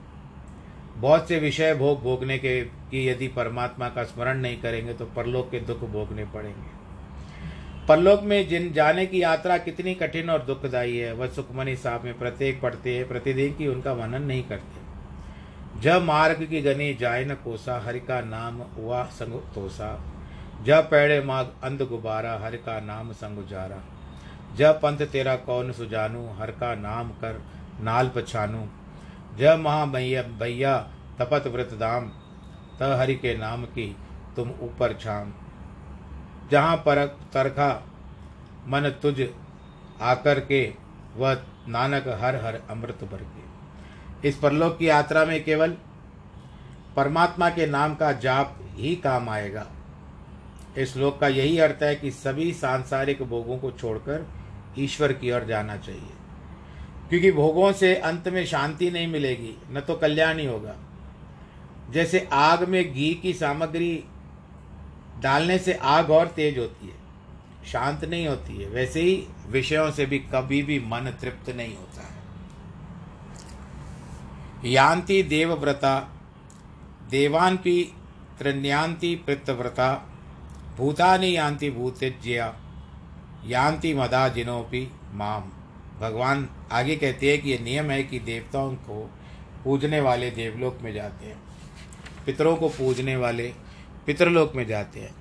बहुत 0.98 1.28
से 1.28 1.40
विषय 1.40 1.74
भोग 1.74 2.02
भोगने 2.02 2.38
के, 2.38 2.62
कि 2.62 3.10
यदि 3.10 3.28
परमात्मा 3.28 3.90
का 3.90 4.04
स्मरण 4.04 4.40
नहीं 4.40 4.62
करेंगे 4.62 4.94
तो 4.94 5.06
परलोक 5.06 5.52
के 5.52 5.60
दुख 5.60 5.80
भोगने 5.80 6.26
पड़ेंगे। 6.26 6.82
परलोक 7.88 8.22
में 8.22 8.48
जिन, 8.48 8.74
जाने 8.74 9.06
की 9.06 9.22
यात्रा 9.22 9.58
कितनी 9.58 9.94
कठिन 9.94 10.30
और 10.30 10.42
दुखदायी 10.42 10.98
है, 10.98 11.14
वह 11.14 11.28
सुखमनी 11.28 11.76
साहब 11.76 12.04
में 12.04 12.20
प्रत्येक 12.20 12.62
पढ़ते 12.62 12.98
हैं, 12.98 13.08
प्रतिदिन 13.08 13.54
की 13.54 13.68
उनका 13.68 13.94
वर्णन 13.94 14.22
नहीं 14.22 14.44
करते। 14.44 14.82
जब 15.82 16.04
मार्ग 16.04 16.46
की 16.46 16.62
गनी 16.62 16.94
जाय 16.94 17.26
न 17.26 17.34
कोसा, 17.34 17.84
हरि 17.86 18.00
का 18.00 18.22
नाम 18.22 18.56
हुआ 18.56 19.04
संग 19.06 19.34
तोसा। 19.34 20.04
जब 20.64 20.90
पैड़े 20.90 21.22
माग 21.22 21.54
अंध 21.64 21.82
गुबारा, 21.82 22.40
हर 22.44 22.56
का 22.56 22.80
नाम 22.80 23.12
संग 23.12 23.40
उजारा। 23.40 24.01
जब 24.58 24.80
पंथ 24.82 24.98
तेरा 24.98 25.36
कौन 25.36 25.72
सुजानू, 25.72 26.30
हर 26.40 26.52
का 26.52 26.76
नाम 26.76 27.10
कर 27.10 27.42
नाल 27.82 28.12
पछानू। 28.16 28.66
जब 29.38 29.60
महा 29.60 29.86
भैया 29.86 30.22
भैया 30.22 30.78
तपत 31.20 31.48
व्रत 31.48 31.74
दाम, 31.74 32.12
त 32.80 32.98
हरि 33.00 33.16
के 33.16 33.38
नाम 33.38 33.66
की 33.66 33.96
तुम 34.36 34.52
ऊपर 34.62 34.94
छाम। 34.94 35.34
जहाँ 36.52 36.76
पर 36.78 37.06
तरखा 37.34 37.70
मन 38.68 38.90
तुझ 39.02 39.22
आकर 40.02 40.40
के, 40.40 40.74
वह 41.18 41.34
नानक 41.68 42.08
हर 42.22 42.36
हर 42.36 42.62
अमृत 42.70 43.04
भर 43.04 43.24
के। 43.24 44.30
इस 44.30 44.38
परलोक 44.38 44.78
की 44.78 44.90
यात्रा 44.90 45.26
में 45.26 45.44
केवल 45.44 45.78
परमात्मा 46.96 47.50
के 47.50 47.66
नाम 47.66 47.96
का 47.96 48.12
जाप 48.12 48.58
ही 48.76 48.96
काम 48.96 49.30
आएगा। 49.30 49.66
इस 50.78 50.94
श्लोक 50.94 51.20
का 51.20 51.28
यही 51.28 51.58
अर्थ 51.60 51.84
है 51.84 51.96
कि 51.96 52.12
सभी 52.12 52.54
सांसारिक 52.54 53.24
भोगों 53.24 53.58
को 53.58 53.72
छोड़कर 53.72 54.26
ईश्वर 54.80 55.14
की 55.14 55.32
ओर 55.32 55.44
जाना 55.44 55.78
चाहिए। 55.78 56.10
क्योंकि 57.10 57.32
भोगों 57.32 57.74
से 57.74 57.96
अंत 57.96 58.28
में 58.28 58.46
शांति 58.46 58.92
नहीं 58.92 59.08
मिलेगी, 59.08 59.58
न 59.72 59.82
तो 59.82 59.96
कल्याण 59.96 60.40
ही 60.40 60.46
होगा। 60.46 60.76
जैसे 61.92 62.30
आग 62.34 62.70
में 62.70 62.94
घी 62.94 63.14
की 63.14 63.34
सामग्री 63.34 64.04
डालने 65.20 65.58
से 65.60 65.74
आग 65.74 66.12
और 66.12 66.28
तेज 66.28 66.58
होती 66.58 66.88
है, 66.88 66.96
शांत 67.72 68.06
नहीं 68.06 68.28
होती 68.28 68.58
है, 68.58 68.70
वैसे 68.70 69.02
ही 69.02 69.28
विषयों 69.48 69.92
से 69.92 70.06
भी 70.06 70.20
कभी 70.20 70.64
भी 70.64 70.80
मन 70.80 71.18
तृप्त 71.22 71.50
नहीं 71.50 71.76
होता 71.76 72.02
है। 72.02 72.12
यान्ति 74.72 75.24
देवव्रता 75.24 76.00
देवान्पि 77.10 77.94
त्रिन्यांति 78.40 79.16
पृतव्रता 79.16 80.08
भूतानि 80.78 81.38
यान्ति 81.38 81.70
भूतज्या 81.70 82.56
यान्ति 83.46 83.94
मदा 83.94 84.28
जिनोपि 84.28 84.92
माम। 85.14 85.42
भगवान 86.00 86.50
आगे 86.72 86.96
कहते 86.96 87.32
हैं 87.32 87.42
कि 87.42 87.50
ये 87.50 87.60
नियम 87.60 87.86
है 87.86 88.04
कि 88.04 88.20
देवताओं 88.20 88.76
को 88.76 89.12
पूजने 89.64 90.00
वाले 90.00 90.32
देवलोक 90.32 90.80
में 90.82 90.94
जाते 90.94 91.26
हैं। 91.26 91.44
पितरों 92.26 92.56
को 92.56 92.70
पूजने 92.70 93.16
वाले 93.16 93.54
पितरलोक 94.06 94.56
में 94.56 94.68
जाते 94.68 95.00
हैं। 95.00 95.16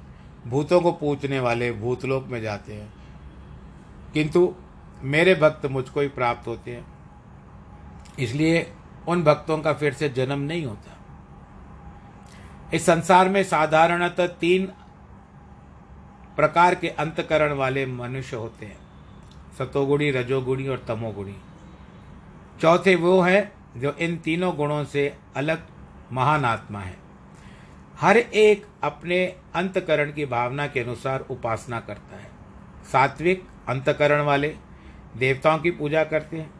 भूतों 0.46 0.80
को 0.80 0.92
पूजने 0.92 1.40
वाले 1.40 1.72
भूतलोक 1.72 2.26
में 2.26 2.42
जाते 2.42 2.74
हैं। 2.74 2.92
किंतु 4.14 4.54
मेरे 5.02 5.34
भक्त 5.34 5.66
मुझको 5.66 6.00
ही 6.00 6.08
प्राप्त 6.08 6.46
होते 6.46 6.70
हैं। 6.70 6.86
इसलिए 8.18 8.72
उन 9.08 9.24
भक्तों 9.24 9.58
का 9.58 9.72
फिर 9.72 9.94
से 9.94 10.08
जन्म 10.08 10.38
नहीं 10.38 10.64
होता। 10.64 10.96
इस 12.74 12.86
संसार 12.86 13.28
में 13.28 13.42
साधारणतः 13.42 14.26
तीन 14.26 14.72
प्रकार 16.40 16.74
के 16.74 16.88
अंतकरण 16.88 17.52
वाले 17.52 17.86
मनुष्य 17.86 18.36
होते 18.36 18.66
हैं। 18.66 18.76
सतोगुणी, 19.58 20.10
रजोगुणी 20.10 20.68
और 20.68 20.84
तमोगुणी। 20.88 21.36
चौथे 22.60 22.94
वो 22.94 23.20
है 23.20 23.52
जो 23.76 23.92
इन 23.92 24.16
तीनों 24.16 24.56
गुणों 24.56 24.84
से 24.84 25.16
अलग 25.36 25.66
महान 26.12 26.44
आत्मा 26.44 26.80
है। 26.80 26.96
हर 28.00 28.16
एक 28.16 28.66
अपने 28.82 29.36
अंतकरण 29.54 30.12
की 30.12 30.26
भावना 30.26 30.66
के 30.66 30.80
अनुसार 30.80 31.20
उपासना 31.20 31.80
करता 31.80 32.16
है। 32.16 32.30
सात्विक 32.92 33.44
अंतकरण 33.68 34.20
वाले 34.20 34.56
देवताओं 35.16 35.58
की 35.58 35.70
पूजा 35.70 36.04
करते 36.04 36.36
हैं। 36.36 36.50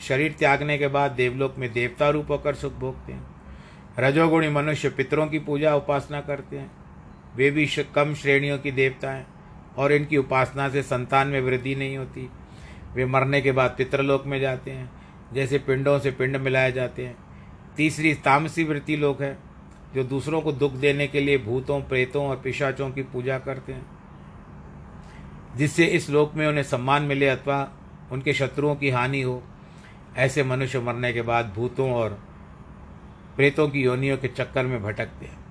शरीर 0.00 0.36
त्यागने 0.38 0.78
के 0.78 0.88
बाद 0.88 1.10
देवलोक 1.10 1.54
में 1.58 1.72
देवता 1.72 2.10
रूप 2.10 2.30
होकर 2.30 2.54
सुख 2.54 2.72
भोगते 2.72 3.12
हैं। 3.12 3.26
रजोगुणी 3.98 4.48
मनुष्य 4.48 4.88
पितरों 4.88 5.26
की 5.26 5.38
पूजा 5.38 5.74
उपासना 5.74 6.20
करते 6.20 6.58
हैं। 6.58 6.85
वे 7.36 7.50
भी 7.50 7.66
कम 7.94 8.14
श्रेणियों 8.14 8.58
की 8.58 8.70
देवता 8.70 9.10
हैं 9.10 9.26
और 9.78 9.92
इनकी 9.92 10.16
उपासना 10.16 10.68
से 10.68 10.82
संतान 10.82 11.28
में 11.28 11.40
वृद्धि 11.40 11.74
नहीं 11.74 11.96
होती। 11.96 12.28
वे 12.94 13.06
मरने 13.06 13.40
के 13.40 13.52
बाद 13.52 13.74
पितृलोक 13.78 14.26
में 14.26 14.40
जाते 14.40 14.70
हैं, 14.70 14.90
जैसे 15.32 15.58
पिंडों 15.58 15.98
से 15.98 16.10
पिंड 16.10 16.36
मिलाए 16.36 16.72
जाते 16.72 17.06
हैं। 17.06 17.16
तीसरी 17.76 18.14
तामसी 18.14 18.64
वृत्ति 18.64 18.96
लोक 18.96 19.22
है, 19.22 19.38
जो 19.94 20.04
दूसरों 20.04 20.40
को 20.40 20.52
दुख 20.52 20.72
देने 20.72 21.06
के 21.06 21.20
लिए 21.20 21.38
भूतों, 21.38 21.80
प्रेतों 21.80 22.26
और 22.26 22.36
पिशाचों 22.36 22.90
की 22.90 23.02
पूजा 23.02 23.38
करते 23.38 23.72
हैं, 23.72 23.86
जिससे 25.56 25.84
इस 25.84 26.10
लोक 26.10 26.34
में 26.34 26.46
उन्हें 26.46 26.64
सम्मान 26.64 27.02
मिले 27.02 27.28
अथवा 27.28 27.72
उनके 28.12 28.32
शत्रुओं 28.32 28.76
की 28.76 28.90
हानि 28.90 29.22
हो। 29.22 29.42
ऐसे 30.16 30.42
मनुष्य 30.42 30.80
मरने 30.80 31.12
के 31.12 31.22
बाद 31.22 31.52
भूतों 31.56 31.92
और 31.92 32.10
प्रेतों 33.36 33.68
की 33.68 33.82
योनियों 33.82 34.16
के 34.18 34.28
चक्कर 34.28 34.66
में 34.66 34.82
भटकते 34.82 35.26
हैं। 35.26 35.45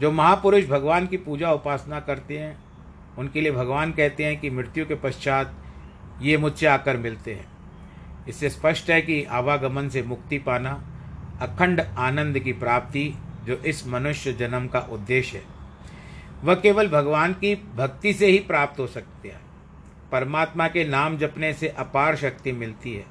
जो 0.00 0.10
महापुरुष 0.12 0.64
भगवान 0.64 1.06
की 1.06 1.16
पूजा 1.16 1.52
उपासना 1.52 2.00
करते 2.00 2.38
हैं, 2.38 2.56
उनके 3.18 3.40
लिए 3.40 3.52
भगवान 3.52 3.92
कहते 3.92 4.24
हैं 4.24 4.40
कि 4.40 4.50
मृत्यु 4.50 4.86
के 4.86 4.94
पश्चात 4.94 5.54
ये 6.22 6.36
मुझसे 6.36 6.66
आकर 6.66 6.96
मिलते 6.96 7.34
हैं। 7.34 7.46
इससे 8.28 8.50
स्पष्ट 8.50 8.90
है 8.90 9.00
कि 9.02 9.22
आवागमन 9.24 9.88
से 9.88 10.02
मुक्ति 10.02 10.38
पाना 10.38 10.72
अखंड 11.40 11.80
आनंद 11.80 12.38
की 12.38 12.52
प्राप्ति 12.52 13.12
जो 13.44 13.54
इस 13.54 13.86
मनुष्य 13.86 14.32
जन्म 14.32 14.66
का 14.66 14.80
उद्देश्य 14.80 15.38
है। 15.38 15.44
वह 16.44 16.54
केवल 16.54 16.88
भगवान 16.88 17.32
की 17.32 17.54
भक्ति 17.76 18.12
से 18.14 18.26
ही 18.26 18.38
प्राप्त 18.38 18.80
हो 18.80 18.86
सकते 18.86 19.28
हैं। 19.28 19.40
परमात्मा 20.12 20.68
के 20.68 20.84
नाम 20.84 21.16
जपने 21.18 21.52
से 21.52 21.68
अपार 21.68 22.16
शक्ति 22.16 22.52
मिलती 22.52 22.92
है, 22.92 23.04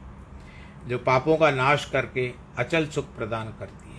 जो 0.88 0.98
पापों 0.98 1.38
का 1.38 1.52
नाश 1.52 1.86
करके 1.86 2.32
अचल 2.58 2.86
सुख 2.86 3.06
प्रदान 3.15 3.48
करती 3.60 3.89
है। 3.89 3.90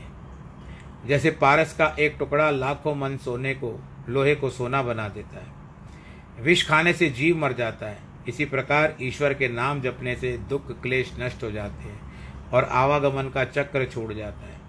जैसे 1.06 1.30
पारस 1.30 1.72
का 1.72 1.86
एक 1.98 2.16
टुकड़ा 2.18 2.50
लाखों 2.50 2.94
मन 2.94 3.16
सोने 3.16 3.54
को, 3.54 3.78
लोहे 4.08 4.34
को 4.34 4.50
सोना 4.50 4.82
बना 4.82 5.08
देता 5.08 5.40
है। 5.40 6.42
विष 6.42 6.66
खाने 6.68 6.92
से 6.92 7.08
जीव 7.10 7.36
मर 7.36 7.52
जाता 7.52 7.86
है। 7.86 7.98
इसी 8.28 8.44
प्रकार 8.44 8.96
ईश्वर 9.02 9.34
के 9.34 9.48
नाम 9.48 9.80
जपने 9.80 10.14
से 10.16 10.36
दुख, 10.48 10.70
क्लेश 10.82 11.12
नष्ट 11.20 11.42
हो 11.44 11.50
जाते 11.50 11.88
हैं 11.88 12.50
और 12.52 12.64
आवागमन 12.64 13.28
का 13.28 13.44
चक्र 13.44 13.84
छोड़ 13.84 14.12
जाता 14.12 14.46
है। 14.46 14.60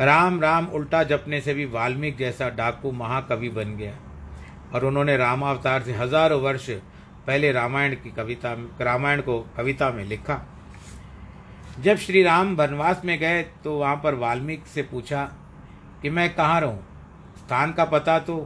राम 0.00 0.40
राम 0.40 0.66
उल्टा 0.66 1.02
जपने 1.04 1.40
से 1.40 1.54
भी 1.54 1.64
वाल्मीकि 1.66 2.18
जैसा 2.18 2.48
डाकू 2.50 2.92
महाकवि 2.92 3.48
बन 3.48 3.76
गया 3.76 3.94
और 4.74 4.84
उन्होंने 4.84 5.16
रामावतार 5.16 5.82
से 5.82 5.92
हज़ारों 5.92 6.40
वर्ष 6.40 6.70
पहले 7.26 7.52
रामायण 7.52 7.94
की 7.94 8.10
कविता, 8.10 8.52
रामायण 8.80 9.20
को 9.20 9.38
कविता 9.56 9.90
में 9.90 10.04
लिखा। 10.04 10.34
जब 11.78 11.96
श्री 11.96 12.22
राम 12.22 12.54
वनवास 12.56 13.02
में 13.04 13.18
गए 13.18 13.42
तो 13.64 13.76
वहाँ 13.78 13.96
पर 13.96 14.14
वाल्मीकि 14.14 14.70
से 14.70 14.82
पूछा 14.82 15.24
कि 16.02 16.10
मैं 16.10 16.34
कहाँ 16.34 16.60
रहूँ? 16.60 16.78
स्थान 17.38 17.72
का 17.72 17.84
पता 17.84 18.18
तो 18.18 18.36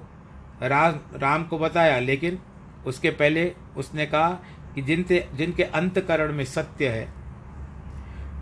राम 0.62 0.98
राम 1.14 1.44
को 1.44 1.58
बताया, 1.58 1.98
लेकिन 1.98 2.38
उसके 2.86 3.10
पहले 3.10 3.52
उसने 3.76 4.06
कहा 4.06 4.28
कि 4.74 4.82
जिनसे, 4.82 5.28
जिनके 5.34 5.62
अंतकरण 5.62 6.32
में 6.32 6.44
सत्य 6.44 6.88
है, 6.88 7.08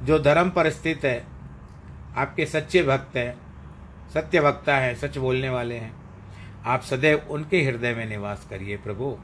जो 0.05 0.18
धर्म 0.18 0.50
पर 0.50 0.70
स्थित 0.70 1.05
है, 1.05 1.24
आपके 2.16 2.46
सच्चे 2.46 2.83
भक्त 2.83 3.16
हैं, 3.16 3.35
सत्य 4.14 4.40
वक्ता 4.40 4.76
हैं, 4.76 4.94
सच 4.94 5.18
बोलने 5.18 5.48
वाले 5.48 5.74
हैं, 5.74 5.92
आप 6.64 6.83
सदैव 6.83 7.26
उनके 7.31 7.62
हृदय 7.62 7.94
में 7.94 8.07
निवास 8.07 8.46
करिए 8.50 8.76
प्रभु। 8.76 9.16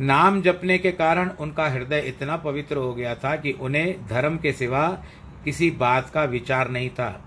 नाम 0.00 0.42
जपने 0.42 0.78
के 0.78 0.92
कारण 0.92 1.28
उनका 1.28 1.68
हृदय 1.68 1.98
इतना 1.98 2.36
पवित्र 2.36 2.76
हो 2.76 2.94
गया 2.94 3.14
था 3.14 3.36
कि 3.36 3.52
उन्हें 3.52 4.06
धर्म 4.06 4.36
के 4.36 4.52
सिवा 4.52 4.88
किसी 5.44 5.70
बात 5.70 6.10
का 6.10 6.24
विचार 6.24 6.70
नहीं 6.70 6.90
था। 6.90 7.24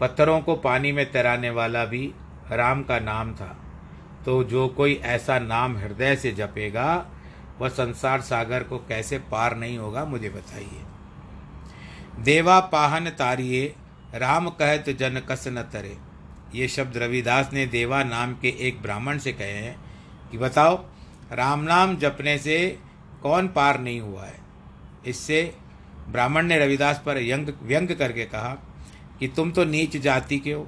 पत्थरों 0.00 0.40
को 0.40 0.56
पानी 0.56 0.92
में 0.92 1.12
तैराने 1.12 1.50
वाला 1.50 1.84
भी 1.84 2.12
राम 2.52 2.82
का 2.82 2.98
नाम 2.98 3.34
था। 3.34 3.58
तो 4.24 4.44
जो 4.44 4.68
कोई 4.68 4.94
ऐसा 4.94 5.38
नाम 5.38 5.76
हृदय 5.76 6.16
से 6.16 6.32
जपेगा, 6.32 7.06
वह 7.60 7.68
संसार 7.68 8.20
सागर 8.20 8.62
को 8.62 8.78
कैसे 8.78 9.18
पार 9.18 9.56
नहीं 9.56 9.78
होगा, 9.78 10.04
मुझे 10.04 10.28
बताइए। 10.28 10.82
देवा 12.22 12.60
पाहन 12.60 13.10
तारिये, 13.10 13.74
राम 14.14 14.48
कहत 14.48 14.90
जन 14.90 15.22
कस 15.28 15.44
न 15.48 15.62
तरे। 15.62 15.96
ये 16.54 16.68
शब्द 16.68 16.96
रविदास 16.96 17.50
ने 17.52 17.66
देवा 17.66 18.04
नाम 18.04 18.34
के 18.34 18.48
एक 18.48 18.82
ब्राह्मण 18.82 19.18
से 19.18 19.32
कहे 19.32 19.52
हैं 19.52 19.76
कि 20.30 20.38
बताओ 20.38 20.84
राम 21.32 21.60
नाम 21.60 21.96
जपने 21.96 22.36
से 22.38 22.56
कौन 23.22 23.48
पार 23.48 23.80
नहीं 23.80 24.00
हुआ 24.00 24.24
है? 24.24 24.38
इससे 25.06 25.42
ब्राह्मण 26.08 26.46
ने 26.46 26.58
रविदास 26.58 27.02
पर 27.06 27.18
यंग, 27.18 27.48
व्यंग 27.62 27.88
करके 27.88 28.24
कहा 28.26 28.56
कि 29.20 29.28
तुम 29.28 29.50
तो 29.50 29.64
नीच 29.64 29.96
जाति 29.96 30.38
के 30.38 30.52
हो, 30.52 30.66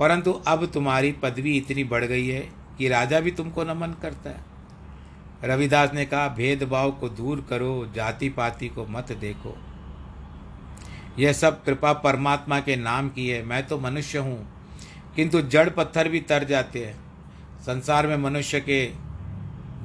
परंतु 0.00 0.32
अब 0.46 0.64
तुम्हारी 0.66 1.12
पदवी 1.22 1.56
इतनी 1.56 1.84
बढ़ 1.84 2.04
गई 2.04 2.26
है 2.28 2.40
कि 2.78 2.88
राजा 2.88 3.20
भी 3.20 3.30
तुमको 3.30 3.64
नमन 3.64 3.94
करता 4.02 4.30
है। 4.30 4.50
रविदास 5.44 5.92
ने 5.94 6.04
कहा, 6.04 6.28
भेदभाव 6.28 6.90
को 6.90 7.08
दूर 7.10 7.44
करो 7.50 7.86
जाति 7.94 8.28
पाति 8.28 8.68
को 8.68 8.86
मत 8.86 9.12
देखो। 9.12 9.56
यह 11.18 11.32
सब 11.32 11.62
कृपा 11.64 11.92
परमात्मा 11.94 12.58
के 12.60 12.76
नाम 12.76 13.08
की 13.08 13.28
है। 13.28 13.42
मैं 13.44 13.66
तो 13.66 13.78
मनुष्य 13.78 14.18
हूँ, 14.18 14.46
किंतु 15.16 15.40
जड़ 15.42 15.68
पत्थर 15.70 16.08
भी 16.08 16.20
तर 16.22 16.44
जाते 16.44 16.84
हैं। 16.84 16.94
संसार 17.62 18.06
में 18.06 18.16
मनुष्य 18.18 18.60
के 18.60 18.84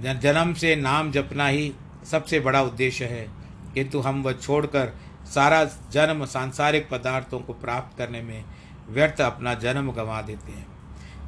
जन्म 0.03 0.53
से 0.53 0.75
नाम 0.75 1.11
जपना 1.11 1.47
ही 1.47 1.73
सबसे 2.11 2.39
बड़ा 2.39 2.61
उद्देश्य 2.61 3.05
है। 3.05 3.27
किंतु 3.73 3.99
हम 3.99 4.23
वह 4.23 4.31
छोड़कर 4.31 4.93
सारा 5.25 5.63
जन्म 5.63 6.25
सांसारिक 6.25 6.89
पदार्थों 6.89 7.39
को 7.39 7.53
प्राप्त 7.53 7.97
करने 7.97 8.21
में 8.21 8.45
व्यर्थ 8.89 9.21
अपना 9.21 9.53
जन्म 9.53 9.91
गंवा 9.91 10.21
देते 10.21 10.51
हैं। 10.51 10.67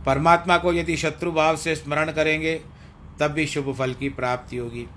परमात्मा 0.04 0.58
को 0.58 0.74
यदि 0.74 0.98
शत्रु 0.98 1.32
भाव 1.32 1.58
से 1.58 1.76
स्मरण 1.76 2.12
करेंगे, 2.12 2.62
तब 3.20 3.28
भी 3.28 3.46
शुभ 3.46 3.76
फल 3.76 3.94
की 3.94 4.10
प्राप्ति 4.10 4.58
होगी। 4.58 4.88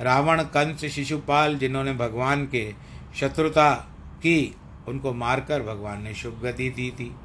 रावण, 0.00 0.42
कंस, 0.42 0.84
शिशुपाल 0.84 1.58
जिन्होंने 1.58 1.92
भगवान 1.92 2.46
के 2.46 2.74
शत्रुता 3.20 3.74
की, 4.18 4.56
उनको 4.88 5.14
मारकर 5.14 5.62
भगवान 5.62 6.02
ने 6.02 6.14
शुभ 6.14 6.40
गति 6.42 6.70
दी 6.70 6.90
थी। 6.90 7.16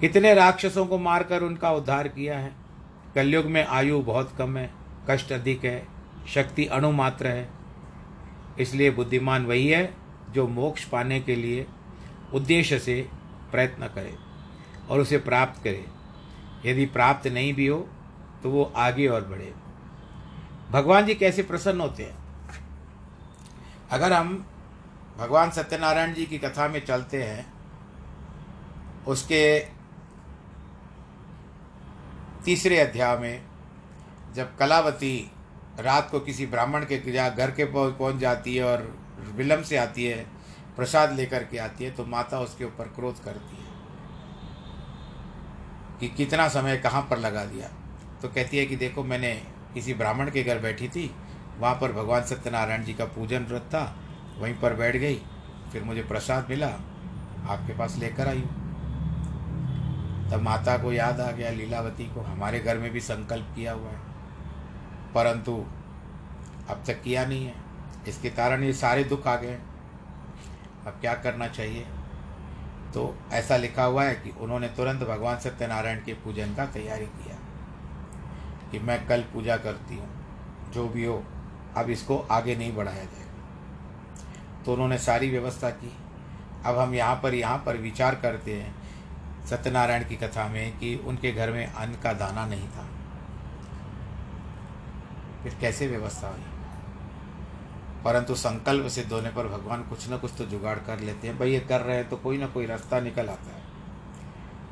कितने 0.00 0.34
राक्षसों 0.34 0.86
को 0.86 0.98
मारकर 0.98 1.42
उनका 1.42 1.70
उद्धार 1.70 2.08
किया 2.08 2.38
है? 2.38 2.61
कलयुग 3.14 3.46
में 3.46 3.64
आयु 3.66 4.00
बहुत 4.02 4.34
कम 4.38 4.56
है, 4.56 4.70
कष्ट 5.10 5.32
अधिक 5.32 5.64
है, 5.64 5.86
शक्ति 6.28 6.66
अणुमात्र 6.66 7.26
है। 7.26 7.48
इसलिए 8.60 8.90
बुद्धिमान 8.90 9.46
वही 9.46 9.68
है 9.68 9.94
जो 10.30 10.46
मोक्ष 10.48 10.84
पाने 10.84 11.20
के 11.20 11.36
लिए 11.36 11.66
उद्देश्य 12.34 12.78
से 12.78 13.08
प्रयत्न 13.50 13.86
करे 13.86 14.14
और 14.90 15.00
उसे 15.00 15.18
प्राप्त 15.18 15.62
करे। 15.64 15.84
यदि 16.64 16.86
प्राप्त 16.86 17.26
नहीं 17.26 17.54
भी 17.54 17.66
हो 17.66 17.78
तो 18.42 18.50
वो 18.50 18.72
आगे 18.76 19.06
और 19.06 19.24
बढ़े। 19.24 19.52
भगवान 20.70 21.06
जी 21.06 21.14
कैसे 21.14 21.42
प्रसन्न 21.42 21.80
होते 21.80 22.02
हैं? 22.02 22.16
अगर 23.90 24.12
हम 24.12 24.46
भगवान 25.18 25.50
सत्यनारायण 25.50 26.14
जी 26.14 26.26
की 26.26 26.38
कथा 26.38 26.68
में 26.68 26.84
चलते 26.84 27.22
हैं, 27.22 27.46
उसके 29.06 29.42
तीसरे 32.44 32.78
अध्याय 32.80 33.16
में 33.18 33.42
जब 34.34 34.56
कलावती 34.56 35.30
रात 35.80 36.08
को 36.10 36.20
किसी 36.20 36.46
ब्राह्मण 36.46 36.84
के 36.84 36.98
घर 37.30 37.50
के 37.50 37.64
पहुँच 37.66 38.16
जाती 38.16 38.54
है 38.56 38.64
और 38.64 38.82
विलम्ब 39.36 39.64
से 39.64 39.76
आती 39.76 40.04
है, 40.04 40.24
प्रसाद 40.76 41.12
लेकर 41.12 41.44
के 41.44 41.58
आती 41.58 41.84
है 41.84 41.90
तो 41.90 42.04
माता 42.06 42.38
उसके 42.40 42.64
ऊपर 42.64 42.88
क्रोध 42.94 43.22
करती 43.24 43.56
है 43.56 43.70
कि 46.00 46.08
कितना 46.16 46.48
समय 46.48 46.76
कहाँ 46.76 47.02
पर 47.10 47.18
लगा 47.18 47.44
दिया। 47.44 47.68
तो 48.22 48.28
कहती 48.28 48.58
है 48.58 48.64
कि 48.66 48.76
देखो, 48.76 49.02
मैंने 49.04 49.34
किसी 49.74 49.94
ब्राह्मण 49.94 50.30
के 50.30 50.42
घर 50.42 50.58
बैठी 50.58 50.88
थी, 50.88 51.10
वहाँ 51.58 51.74
पर 51.74 51.92
भगवान 51.92 52.24
सत्यनारायण 52.24 52.84
जी 52.84 52.94
का 52.94 53.04
पूजन 53.04 53.44
व्रत 53.44 53.68
था, 53.68 53.84
वहीं 54.38 54.54
पर 54.54 54.74
बैठ 54.74 54.96
गई, 54.96 55.20
फिर 55.72 55.82
मुझे 55.82 56.02
प्रसाद 56.02 56.50
मिला, 56.50 56.68
आपके 57.46 57.78
पास 57.78 57.96
लेकर 57.98 58.28
आई 58.28 58.40
हूँ। 58.40 58.61
तब 60.32 60.42
माता 60.42 60.76
को 60.78 60.92
याद 60.92 61.20
आ 61.20 61.30
गया, 61.30 61.50
लीलावती 61.50 62.04
को। 62.04 62.20
हमारे 62.20 62.60
घर 62.60 62.78
में 62.78 62.90
भी 62.90 63.00
संकल्प 63.00 63.52
किया 63.54 63.72
हुआ 63.72 63.88
है। 63.88 64.00
परंतु 65.14 65.56
अब 66.70 66.82
तक 66.86 67.02
किया 67.02 67.24
नहीं 67.26 67.46
है। 67.46 67.54
इसके 68.08 68.30
कारण 68.30 68.62
ये 68.64 68.72
सारे 68.72 69.04
दुख 69.04 69.26
आ 69.26 69.34
गए 69.36 69.58
अब 70.86 70.96
क्या 71.00 71.14
करना 71.16 71.48
चाहिए? 71.48 71.86
तो 72.94 73.16
ऐसा 73.32 73.56
लिखा 73.56 73.84
हुआ 73.84 74.04
है 74.04 74.14
कि 74.14 74.30
उन्होंने 74.40 74.68
तुरंत 74.68 75.02
भगवान 75.02 75.38
सत्यनारायण 75.38 76.02
के 76.04 76.12
पूजन 76.14 76.54
का 76.54 76.66
तैयारी 76.66 77.06
किया 77.06 77.36
कि 78.70 78.78
मैं 78.78 79.06
कल 79.06 79.20
पूजा 79.32 79.56
करती 79.56 79.96
हूँ। 79.96 80.72
जो 80.72 80.88
भी 80.88 81.04
हो, 81.04 81.22
अब 81.76 81.90
इसको 81.90 82.18
आगे 82.30 82.56
नहीं 82.56 82.74
बढ़ाया 82.76 83.04
जाएगा 83.04 84.62
तो 84.64 84.72
उन्होंने 84.72 84.98
सारी 84.98 85.30
व्यवस्था 85.30 85.70
की। 85.70 85.92
अब 86.66 86.78
हम 86.78 86.94
यहाँ 86.94 87.20
पर 87.22 87.34
यहाँ 87.34 87.62
पर 87.66 87.76
विचार 87.78 88.14
करते 88.14 88.54
हैं 88.54 88.81
सत्यनारायण 89.50 90.04
की 90.04 90.16
कथा 90.16 90.48
में 90.48 90.78
कि 90.78 90.96
उनके 90.96 91.32
घर 91.32 91.52
में 91.52 91.66
अन्न 91.66 91.94
का 91.94 92.12
दाना 92.12 92.46
नहीं 92.46 92.68
था। 92.68 92.88
फिर 95.42 95.54
कैसे 95.60 95.88
व्यवस्था 95.88 96.28
हुई? 96.28 96.42
परंतु 98.04 98.34
संकल्प 98.34 98.86
सिद्ध 98.86 99.12
होने 99.12 99.30
पर 99.30 99.46
भगवान 99.46 99.82
कुछ 99.82 100.08
ना 100.08 100.16
कुछ 100.16 100.30
तो 100.38 100.44
जुगाड़ 100.44 100.78
कर 100.78 101.00
लेते 101.00 101.28
हैं। 101.28 101.38
भाई, 101.38 101.52
ये 101.52 101.60
कर 101.60 101.80
रहे 101.80 101.96
हैं 101.96 102.08
तो 102.08 102.16
कोई 102.16 102.38
ना 102.38 102.46
कोई 102.46 102.66
रास्ता 102.66 103.00
निकल 103.00 103.28
आता 103.28 103.56
है। 103.56 103.62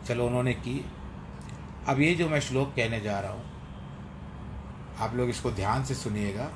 चलो, 0.06 0.26
उन्होंने 0.26 0.52
की। 0.52 0.90
अब 1.88 2.00
ये 2.00 2.14
जो 2.14 2.28
मैं 2.28 2.40
श्लोक 2.40 2.68
कहने 2.76 3.00
जा 3.00 3.20
रहा 3.20 3.32
हूँ, 3.32 3.50
आप 4.98 5.14
लोग 5.14 5.28
इसको 5.28 5.50
ध्यान 5.50 5.84
से 5.84 5.94
सुनिएगा 5.94 6.50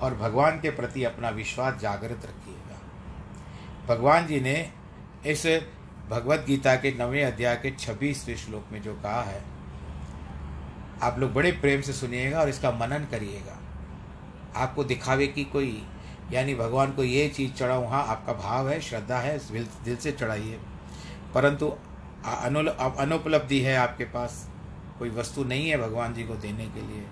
और 0.00 0.14
भगवान 0.14 0.60
के 0.60 0.70
प्रति 0.70 1.04
अपना 1.04 1.28
विश्वास 1.28 1.74
जागृत 1.74 2.24
रखिएगा। 2.24 2.76
भगवान 3.94 4.26
जी 4.26 4.40
ने 4.40 4.72
इस 5.26 5.46
भगवत 6.10 6.44
गीता 6.46 6.74
के 6.76 6.90
नवे 6.98 7.22
अध्याय 7.22 7.54
के 7.56 7.70
छब्बीसवें 7.76 8.36
श्लोक 8.36 8.66
में 8.72 8.80
जो 8.82 8.92
कहा 8.94 9.22
है, 9.22 9.42
आप 11.02 11.18
लोग 11.18 11.32
बड़े 11.34 11.50
प्रेम 11.52 11.80
से 11.80 11.92
सुनिएगा 11.92 12.40
और 12.40 12.48
इसका 12.48 12.70
मनन 12.72 13.06
करिएगा। 13.10 13.58
आपको 14.56 14.84
दिखावे 14.84 15.26
की 15.26 15.44
कोई, 15.44 15.82
यानी 16.32 16.54
भगवान 16.54 16.92
को 16.92 17.04
ये 17.04 17.28
चीज़ 17.28 17.52
चढ़ाऊँ 17.52 17.88
हाँ 17.88 18.04
आपका 18.06 18.32
भाव 18.34 18.68
है, 18.68 18.80
श्रद्धा 18.80 19.18
है, 19.18 19.38
दिल 19.84 19.96
से 19.96 20.12
चढ़ाइए। 20.12 20.58
परंतु 21.34 21.68
अनुपलब्धि 22.98 23.60
है 23.60 23.76
आपके 23.76 24.04
पास, 24.04 24.48
कोई 24.98 25.10
वस्तु 25.10 25.44
नहीं 25.44 25.68
है 25.68 25.76
भगवान 25.78 26.14
जी 26.14 26.22
को 26.22 26.34
देने 26.36 26.66
के 26.66 26.80
लिए। 26.82 27.04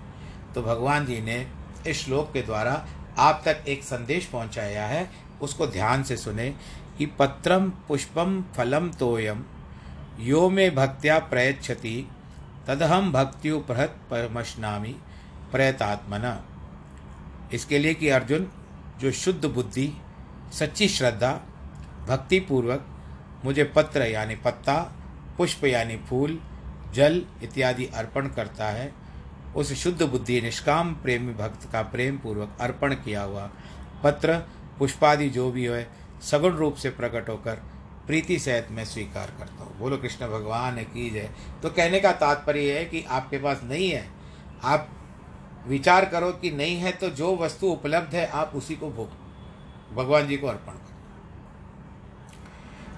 तो 0.55 0.61
भगवान 0.61 1.05
जी 1.05 1.21
ने 1.21 1.45
इस 1.87 2.05
श्लोक 2.05 2.31
के 2.33 2.41
द्वारा 2.41 2.85
आप 3.17 3.41
तक 3.45 3.63
एक 3.67 3.83
संदेश 3.83 4.25
पहुँचाया 4.25 4.85
है 4.85 5.09
उसको 5.41 5.67
ध्यान 5.67 6.03
से 6.03 6.17
सुने 6.17 6.49
कि 6.97 7.05
पत्रम 7.05 7.69
पुष्पम 7.69 8.43
फलम 8.55 8.89
तोयम, 8.89 9.43
यो 10.19 10.49
में 10.49 10.75
भक्त्या 10.75 11.19
प्रयच्छति 11.19 12.09
तदहम 12.67 13.11
भक्त्युपहत 13.11 13.97
परमशनामी, 14.11 14.95
प्रयतात्मना। 15.51 16.43
इसके 17.53 17.79
लिए 17.79 17.93
कि 17.93 18.09
अर्जुन, 18.09 18.47
जो 18.99 19.11
शुद्ध 19.11 19.45
बुद्धि, 19.45 19.93
सच्ची 20.53 20.87
श्रद्धा, 20.87 21.31
भक्तिपूर्वक 22.07 22.85
मुझे 23.45 23.63
पत्र 23.63 24.01
यानी 24.01 24.35
पत्ता, 24.35 24.77
पुष्प 25.37 25.65
यानी 25.65 25.97
फूल, 25.97 26.39
जल 26.93 27.21
इत्यादि 27.43 27.85
अर्पण 27.85 28.27
करता 28.27 28.65
है, 28.65 28.93
उस 29.55 29.73
शुद्ध 29.73 30.03
बुद्धि, 30.03 30.41
निष्काम 30.41 30.93
प्रेमी 30.93 31.33
भक्त 31.33 31.71
का 31.71 31.81
प्रेम 31.81 32.17
पूर्वक 32.17 32.57
अर्पण 32.61 32.93
किया 32.93 33.21
हुआ 33.21 33.49
पत्र 34.03 34.41
पुष्पादि 34.79 35.29
जो 35.29 35.51
भी 35.51 35.65
है 35.65 35.87
सगुण 36.21 36.51
रूप 36.51 36.75
से 36.75 36.89
प्रकट 36.89 37.29
होकर 37.29 37.61
प्रीति 38.07 38.39
सहित 38.39 38.67
मैं 38.71 38.85
स्वीकार 38.85 39.33
करता 39.39 39.63
हूँ। 39.63 39.77
बोलो, 39.79 39.97
कृष्ण 39.97 40.27
भगवान, 40.27 40.75
की 40.75 41.09
जय। 41.09 41.29
तो 41.63 41.69
कहने 41.69 41.99
का 41.99 42.11
तात्पर्य 42.11 42.77
है 42.79 42.85
कि 42.85 43.03
आपके 43.09 43.37
पास 43.37 43.61
नहीं 43.63 43.89
है। 43.89 44.07
आप 44.63 44.89
विचार 45.67 46.05
करो 46.05 46.31
कि 46.31 46.51
नहीं 46.51 46.75
है 46.77 46.91
तो 46.91 47.09
जो 47.09 47.35
वस्तु 47.35 47.67
उपलब्ध 47.67 48.15
है, 48.15 48.25
आप 48.27 48.51
उसी 48.55 48.75
को 48.75 48.89
भोग, 48.89 49.09
भगवान 49.95 50.27
जी 50.27 50.37
को 50.37 50.47
अर्पण 50.47 50.71
करो। 50.71 50.93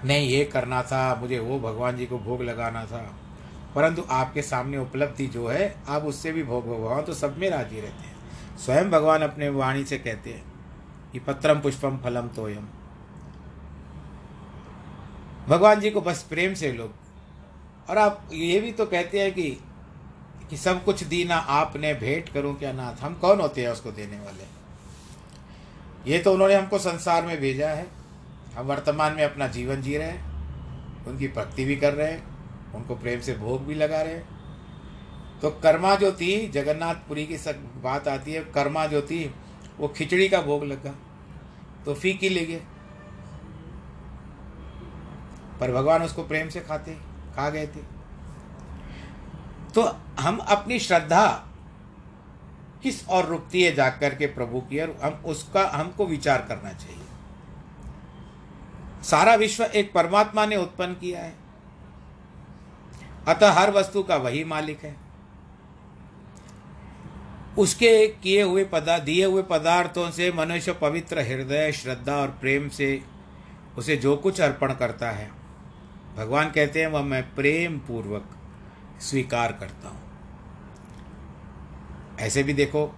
नहीं, 0.04 0.28
ये 0.28 0.44
करना 0.44 0.82
था, 0.82 1.14
मुझे 1.14 1.38
वो 1.38 1.58
भगवान 1.60 1.96
जी 1.96 2.06
को 2.06 2.18
भोग 2.18 2.42
लगाना 2.42 2.84
था। 2.84 3.16
परंतु 3.74 4.02
आपके 4.10 4.42
सामने 4.42 4.78
उपलब्धि 4.78 5.26
जो 5.26 5.46
है, 5.48 5.74
आप 5.88 6.02
उससे 6.02 6.32
भी 6.32 6.42
भोग 6.42 6.66
भगवान 6.66 7.02
तो 7.02 7.14
सब 7.14 7.38
में 7.38 7.50
राज़ी 7.50 7.80
रहते 7.80 8.06
हैं। 8.06 8.16
स्वयं 8.58 8.90
भगवान 8.90 9.22
अपने 9.22 9.48
वाणी 9.48 9.84
से 9.84 9.98
कहते 9.98 10.30
हैं 10.30 10.47
कि 11.18 11.24
पत्रम 11.24 11.60
पुष्पम 11.60 11.98
फलम 11.98 12.28
तोयम। 12.28 12.66
भगवान 15.48 15.80
जी 15.80 15.90
को 15.90 16.00
बस 16.00 16.22
प्रेम 16.22 16.54
से 16.54 16.72
लोग। 16.72 16.92
और 17.90 17.98
आप 17.98 18.28
ये 18.32 18.60
भी 18.60 18.72
तो 18.72 18.86
कहते 18.86 19.20
हैं 19.20 19.34
कि 19.34 19.60
कि 20.50 20.56
सब 20.56 20.84
कुछ 20.84 21.04
दीना 21.04 21.36
आपने 21.36 21.94
भेंट 21.94 22.28
करूँ 22.28 22.58
क्या 22.58 22.72
नाथ 22.72 23.00
हम 23.00 23.14
कौन 23.14 23.40
होते 23.40 23.62
हैं 23.62 23.68
उसको 23.68 23.90
देने 23.90 24.16
वाले? 24.20 24.44
ये 26.12 26.18
तो 26.18 26.32
उन्होंने 26.32 26.54
हमको 26.54 26.78
संसार 26.78 27.26
में 27.26 27.40
भेजा 27.40 27.68
है। 27.68 27.86
हम 28.56 28.66
वर्तमान 28.66 29.12
में 29.12 29.24
अपना 29.24 29.46
जीवन 29.46 29.82
जी 29.82 29.96
रहे 29.96 30.08
हैं। 30.08 30.24
उनकी 31.06 31.28
भक्ति 31.28 31.64
भी 31.64 31.76
कर 31.76 31.94
रहे 31.94 32.12
हैं। 32.12 32.24
उनको 32.74 32.94
प्रेम 32.96 33.20
से 33.20 33.34
भोग 33.34 33.66
भी 33.66 33.74
लगा 33.74 34.02
रहे 34.02 34.14
हैं। 34.14 34.28
तो 35.42 35.50
कर्मा 35.50 35.94
जो 35.94 36.12
थी 36.12 36.48
जगन्नाथपुरी 36.48 37.26
की 37.26 37.38
सब 37.38 37.82
बात 37.82 38.08
आती 38.08 38.32
है, 38.32 38.40
कर्मा 38.40 38.86
जो 38.86 39.02
थी 39.02 39.34
वो 39.78 39.88
खिचड़ी 39.88 40.28
का 40.28 40.42
भोग 40.42 40.64
लगा। 40.64 40.94
तो 41.84 41.94
फीकी 41.94 42.28
ले 42.28 42.44
गए 42.46 42.62
पर 45.60 45.72
भगवान 45.72 46.02
उसको 46.02 46.22
प्रेम 46.22 46.48
से 46.48 46.60
खाते, 46.60 46.94
खा 47.36 47.50
गए 47.50 47.66
थे। 47.66 47.80
तो 49.74 49.96
हम 50.20 50.38
अपनी 50.38 50.78
श्रद्धा 50.78 51.26
किस 52.82 53.08
और 53.08 53.24
रुकती 53.24 53.62
है 53.62 53.74
जाकर 53.74 54.14
के 54.14 54.26
प्रभु 54.26 54.60
की 54.60 54.80
और 54.80 54.98
हम 55.02 55.12
उसका, 55.24 55.68
हमको 55.68 56.06
विचार 56.06 56.42
करना 56.42 56.72
चाहिए। 56.72 57.02
सारा 59.02 59.34
विश्व 59.34 59.64
एक 59.64 59.92
परमात्मा 59.92 60.46
ने 60.46 60.56
उत्पन्न 60.56 60.94
किया 60.94 61.20
है। 61.20 61.34
अतः 63.28 63.52
हर 63.52 63.70
वस्तु 63.70 64.02
का 64.02 64.16
वही 64.16 64.44
मालिक 64.44 64.84
है। 64.84 65.07
उसके 67.58 68.06
किए 68.22 68.42
हुए 68.42 68.64
पदार्थ 68.64 69.02
दिए 69.02 69.24
हुए 69.24 69.42
पदार्थों 69.42 70.10
से 70.10 70.30
मनुष्य 70.32 70.72
पवित्र 70.72 71.20
हृदय, 71.22 71.72
श्रद्धा 71.72 72.16
और 72.16 72.28
प्रेम 72.40 72.68
से 72.68 73.00
उसे 73.78 73.96
जो 73.96 74.16
कुछ 74.16 74.40
अर्पण 74.40 74.72
करता 74.74 75.10
है। 75.10 75.30
भगवान 76.16 76.50
कहते 76.50 76.80
हैं, 76.80 76.86
वह 76.86 77.02
मैं 77.02 77.22
प्रेम 77.34 77.78
पूर्वक 77.78 78.28
स्वीकार 79.00 79.52
करता 79.52 79.88
हूँ। 79.88 80.00
ऐसे 82.20 82.42
भी 82.42 82.52
देखो, 82.54 82.90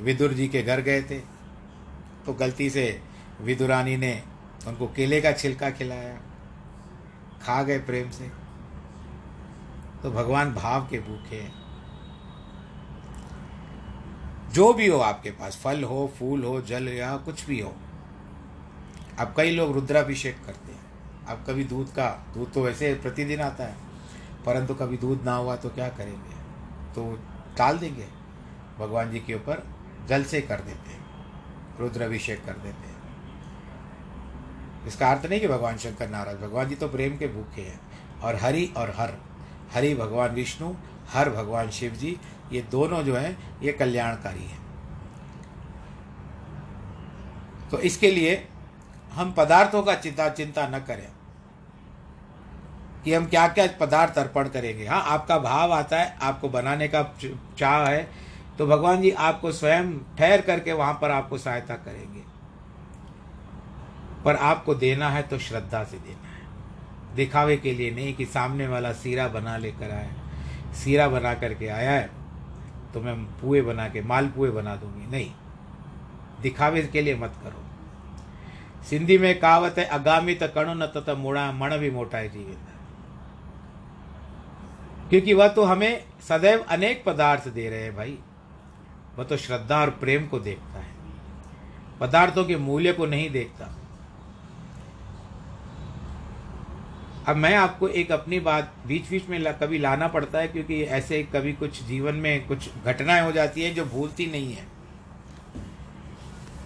विदुर 0.00 0.32
जी 0.32 0.48
के 0.48 0.62
घर 0.62 0.80
गए 0.80 1.02
थे 1.02 1.18
तो 2.26 2.32
गलती 2.32 2.68
से 2.70 3.00
विदुरानी 3.40 3.96
ने 3.96 4.22
उनको 4.66 4.86
केले 4.86 5.20
का 5.20 5.32
छिलका 5.32 5.70
खिलाया, 5.70 6.14
खा 7.42 7.62
गए 7.62 7.78
प्रेम 7.80 8.10
से। 8.10 8.28
तो 10.02 10.10
भगवान 10.10 10.54
भाव 10.54 10.86
के 10.90 10.98
भूखे 10.98 11.36
हैं। 11.36 11.63
जो 14.54 14.72
भी 14.72 14.86
हो 14.86 14.98
आपके 14.98 15.30
पास, 15.30 15.56
फल 15.56 15.82
हो, 15.84 16.10
फूल 16.18 16.44
हो, 16.44 16.60
जल 16.62 16.88
या 16.88 17.16
कुछ 17.16 17.46
भी 17.46 17.60
हो 17.60 17.72
अब 19.18 19.34
कई 19.36 19.50
लोग 19.50 19.72
रुद्राभिषेक 19.74 20.36
करते 20.46 20.72
हैं। 20.72 21.26
अब 21.26 21.44
कभी 21.46 21.64
दूध 21.64 21.88
का, 21.88 22.08
दूध 22.34 22.52
तो 22.52 22.62
वैसे 22.62 22.94
प्रतिदिन 22.94 23.40
आता 23.40 23.64
है, 23.64 23.76
परंतु 24.46 24.74
कभी 24.74 24.96
दूध 24.96 25.22
ना 25.24 25.34
हुआ 25.34 25.56
तो 25.56 25.68
क्या 25.68 25.88
करेंगे? 25.88 26.34
तो 26.94 27.18
टाल 27.58 27.78
देंगे। 27.78 28.06
भगवान 28.78 29.10
जी 29.10 29.20
के 29.20 29.34
ऊपर 29.34 29.62
जल 30.08 30.24
से 30.24 30.40
कर 30.40 30.60
देते 30.60 30.90
हैं, 30.90 31.04
रुद्राभिषेक 31.80 32.44
कर 32.44 32.52
देते 32.54 32.88
हैं। 32.88 33.02
इसका 34.86 35.10
अर्थ 35.10 35.26
नहीं 35.26 35.40
कि 35.40 35.48
भगवान 35.48 35.76
शंकर 35.76 36.08
नाराज़, 36.08 36.38
भगवान 36.38 36.68
जी 36.68 36.74
तो 36.74 36.88
प्रेम 36.88 37.16
के 37.16 37.28
भूखे 37.28 37.62
हैं, 37.62 37.80
और 38.20 38.36
हरि 38.36 38.64
और 38.76 38.94
हर, 38.96 39.14
हरि 39.74 39.94
भगवान 39.94 40.30
विष्णु 40.30 40.74
हर 41.12 41.30
भगवान 41.30 41.70
शिव 41.70 41.92
जी, 41.92 42.16
ये 42.52 42.60
दोनों 42.62 43.02
जो 43.02 43.16
हैं, 43.16 43.60
ये 43.62 43.72
कल्याणकारी 43.72 44.44
हैं। 44.44 44.62
तो 47.70 47.78
इसके 47.78 48.10
लिए 48.10 48.48
हम 49.12 49.32
पदार्थों 49.32 49.82
का 49.82 49.94
चिंता 49.94 50.28
चिंता 50.28 50.66
न 50.68 50.78
करें। 50.78 51.08
कि 53.04 53.14
हम 53.14 53.26
क्या 53.26 53.46
क्या 53.48 53.66
पदार्थ 53.80 54.18
अर्पण 54.18 54.48
करेंगे। 54.48 54.86
हाँ 54.86 55.02
आपका 55.02 55.38
भाव 55.38 55.72
आता 55.72 55.96
है, 55.96 56.16
आपको 56.22 56.48
बनाने 56.48 56.88
का 56.88 57.02
चाह 57.58 57.84
है 57.86 58.08
तो 58.58 58.66
भगवान 58.66 59.02
जी 59.02 59.10
आपको 59.10 59.52
स्वयं 59.52 59.92
ठहर 60.18 60.40
करके 60.40 60.72
वहाँ 60.72 60.98
पर 61.02 61.10
आपको 61.10 61.38
सहायता 61.38 61.74
करेंगे। 61.74 62.22
पर 64.24 64.36
आपको 64.36 64.74
देना 64.74 65.10
है 65.10 65.22
तो 65.22 65.38
श्रद्धा 65.38 65.82
से 65.84 65.98
देना 65.98 66.28
है। 66.28 67.14
दिखावे 67.16 67.56
के 67.56 67.74
लिए 67.74 67.90
नहीं 67.90 68.14
कि 68.14 68.24
सामने 68.26 68.68
वाला 68.68 68.92
सीरा 68.92 69.28
बना 69.28 69.56
लेकर 69.56 69.90
आया 69.90 70.23
सीरा 70.74 71.08
बना 71.08 71.34
करके 71.34 71.68
आया 71.68 71.90
है 71.90 72.10
तो 72.94 73.00
मैं 73.00 73.24
पुए 73.40 73.60
बना 73.62 73.88
के, 73.88 74.00
माल 74.02 74.28
पुए 74.28 74.50
बना 74.50 74.76
दूँगी। 74.76 75.06
नहीं, 75.10 75.30
दिखावे 76.42 76.82
के 76.82 77.02
लिए 77.02 77.14
मत 77.14 77.34
करो। 77.42 77.62
सिंधी 78.84 79.18
में 79.18 79.38
कहावत 79.40 79.74
है 79.78 79.84
अगामी 79.84 80.34
त 80.34 80.42
कणु 80.42 80.74
न 80.74 80.86
त 80.86 81.10
मोड़ा, 81.10 81.52
मण 81.52 81.76
भी 81.78 81.90
मोटाए 81.90 82.28
जीवित। 82.28 82.58
क्योंकि 85.10 85.34
वह 85.34 85.48
तो 85.48 85.64
हमें 85.64 86.04
सदैव 86.28 86.64
अनेक 86.68 87.04
पदार्थ 87.04 87.48
दे 87.48 87.68
रहे 87.70 87.82
हैं 87.82 87.96
भाई। 87.96 88.18
वह 89.18 89.24
तो 89.24 89.36
श्रद्धा 89.36 89.80
और 89.80 89.90
प्रेम 89.90 90.26
को 90.26 90.38
देखता 90.38 90.78
है। 90.78 90.92
पदार्थों 92.00 92.44
के 92.44 92.56
मूल्य 92.56 92.92
को 92.92 93.06
नहीं 93.06 93.30
देखता। 93.30 93.68
अब 97.28 97.36
मैं 97.36 97.54
आपको 97.56 97.88
एक 97.88 98.12
अपनी 98.12 98.40
बात 98.40 98.74
बीच 98.86 99.08
बीच 99.10 99.28
में 99.28 99.38
ला, 99.38 99.52
कभी 99.52 99.78
लाना 99.78 100.08
पड़ता 100.08 100.38
है 100.38 100.48
क्योंकि 100.48 100.82
ऐसे 100.82 101.22
कभी 101.22 101.52
कुछ 101.52 101.82
जीवन 101.82 102.14
में 102.14 102.46
कुछ 102.46 102.68
घटनाएँ 102.84 103.22
हो 103.22 103.32
जाती 103.32 103.62
हैं 103.62 103.74
जो 103.74 103.84
भूलती 103.84 104.26
नहीं 104.26 104.52
है। 104.54 104.66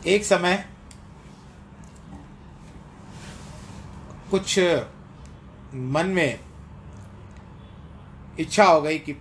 एक 0.07 0.25
समय 0.25 0.69
कुछ 4.31 4.59
मन 5.75 6.07
में 6.07 6.41
इच्छा 8.39 8.65
हो 8.65 8.81
गई 8.83 8.99
कि 8.99 9.17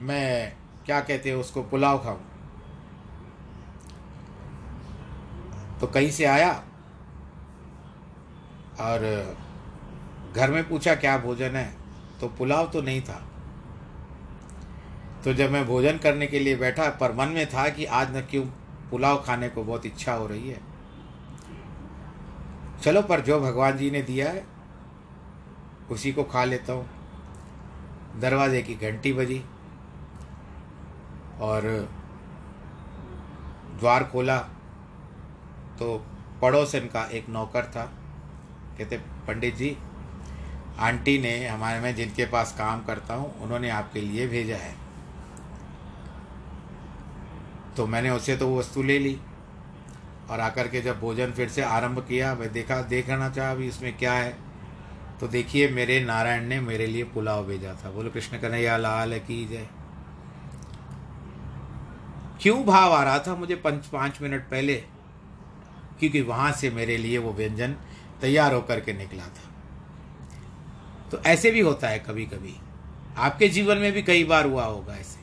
मैं 0.00 0.52
क्या 0.86 1.00
कहते 1.00 1.30
हैं 1.30 1.36
उसको 1.36 1.62
पुलाव 1.62 1.98
खाऊं। 1.98 2.18
तो 5.80 5.86
कहीं 5.86 6.10
से 6.10 6.24
आया 6.24 6.52
और 8.80 9.04
घर 10.34 10.50
में 10.50 10.68
पूछा, 10.68 10.94
क्या 10.94 11.16
भोजन 11.18 11.56
है? 11.56 11.72
तो 12.20 12.28
पुलाव 12.28 12.66
तो 12.66 12.82
नहीं 12.82 13.00
था। 13.02 13.22
तो 15.24 15.32
जब 15.32 15.50
मैं 15.50 15.64
भोजन 15.66 15.98
करने 15.98 16.26
के 16.26 16.38
लिए 16.38 16.56
बैठा, 16.56 16.88
पर 16.90 17.12
मन 17.12 17.28
में 17.28 17.46
था 17.46 17.68
कि 17.68 17.84
आज 17.84 18.16
न 18.16 18.20
क्यों 18.20 18.44
पुलाव 18.90 19.22
खाने 19.22 19.48
को 19.48 19.64
बहुत 19.64 19.86
इच्छा 19.86 20.12
हो 20.12 20.26
रही 20.26 20.48
है। 20.48 20.60
चलो, 22.82 23.02
पर 23.02 23.20
जो 23.20 23.40
भगवान 23.40 23.76
जी 23.76 23.90
ने 23.90 24.02
दिया 24.02 24.30
है, 24.30 24.44
उसी 25.90 26.12
को 26.12 26.24
खा 26.24 26.44
लेता 26.44 26.72
हूँ। 26.72 26.88
दरवाजे 28.20 28.62
की 28.62 28.74
घंटी 28.74 29.12
बजी 29.12 29.42
और 31.40 31.62
द्वार 33.80 34.04
खोला 34.04 34.38
तो 35.78 35.96
पड़ोसन 36.42 36.88
का 36.92 37.02
एक 37.04 37.28
नौकर 37.28 37.64
था, 37.66 37.84
कहते, 38.78 38.96
पंडित 39.26 39.56
जी 39.56 39.76
आंटी 40.78 41.18
ने 41.18 41.46
हमारे 41.46 41.80
मैं 41.80 41.94
जिनके 41.94 42.24
पास 42.24 42.54
काम 42.58 42.82
करता 42.84 43.14
हूँ, 43.14 43.40
उन्होंने 43.40 43.70
आपके 43.70 44.00
लिए 44.00 44.26
भेजा 44.26 44.56
है। 44.56 44.74
तो 47.76 47.86
मैंने 47.86 48.10
उसे 48.10 48.36
तो 48.36 48.48
वो 48.48 48.58
वस्तु 48.58 48.82
ले 48.82 48.98
ली 48.98 49.18
और 50.30 50.40
आकर 50.40 50.68
के 50.68 50.80
जब 50.80 51.00
भोजन 51.00 51.32
फिर 51.32 51.48
से 51.48 51.62
आरंभ 51.62 51.98
किया, 51.98 52.34
मैं 52.34 52.52
देखा 52.52 52.80
देखना 52.82 53.28
चाहा 53.30 53.50
अभी 53.50 53.68
इसमें 53.68 53.96
क्या 53.96 54.12
है। 54.12 54.36
तो 55.20 55.28
देखिए, 55.28 55.68
मेरे 55.68 56.00
नारायण 56.04 56.46
ने 56.46 56.60
मेरे 56.60 56.86
लिए 56.86 57.04
पुलाव 57.04 57.46
भेजा 57.46 57.74
था। 57.74 57.90
बोलो, 57.90 58.10
कृष्ण 58.10 58.38
कन्हैया, 58.38 58.76
लाल 58.76 59.18
की 59.18 59.44
जय 59.46 59.68
क्यों 62.40 62.64
भाव 62.64 62.92
आ 62.92 63.02
रहा 63.02 63.18
था 63.18 63.34
मुझे 63.34 63.54
पंच, 63.54 63.86
पाँच 63.86 64.22
मिनट 64.22 64.42
पहले? 64.42 64.74
क्योंकि 65.98 66.20
वहाँ 66.22 66.52
से 66.52 66.70
मेरे 66.70 66.96
लिए 66.96 67.18
वो 67.18 67.32
व्यंजन 67.32 67.74
तैयार 68.20 68.54
होकर 68.54 68.80
के 68.80 68.92
निकला 68.92 69.24
था। 69.24 69.47
तो 71.12 71.18
ऐसे 71.18 71.50
भी 71.50 71.60
होता 71.60 71.88
है 71.88 71.98
कभी 71.98 72.26
कभी 72.26 72.54
आपके 73.16 73.48
जीवन 73.48 73.78
में 73.78 73.92
भी 73.92 74.02
कई 74.02 74.24
बार 74.24 74.46
हुआ 74.46 74.64
होगा 74.64 74.94
ऐसे। 74.94 75.18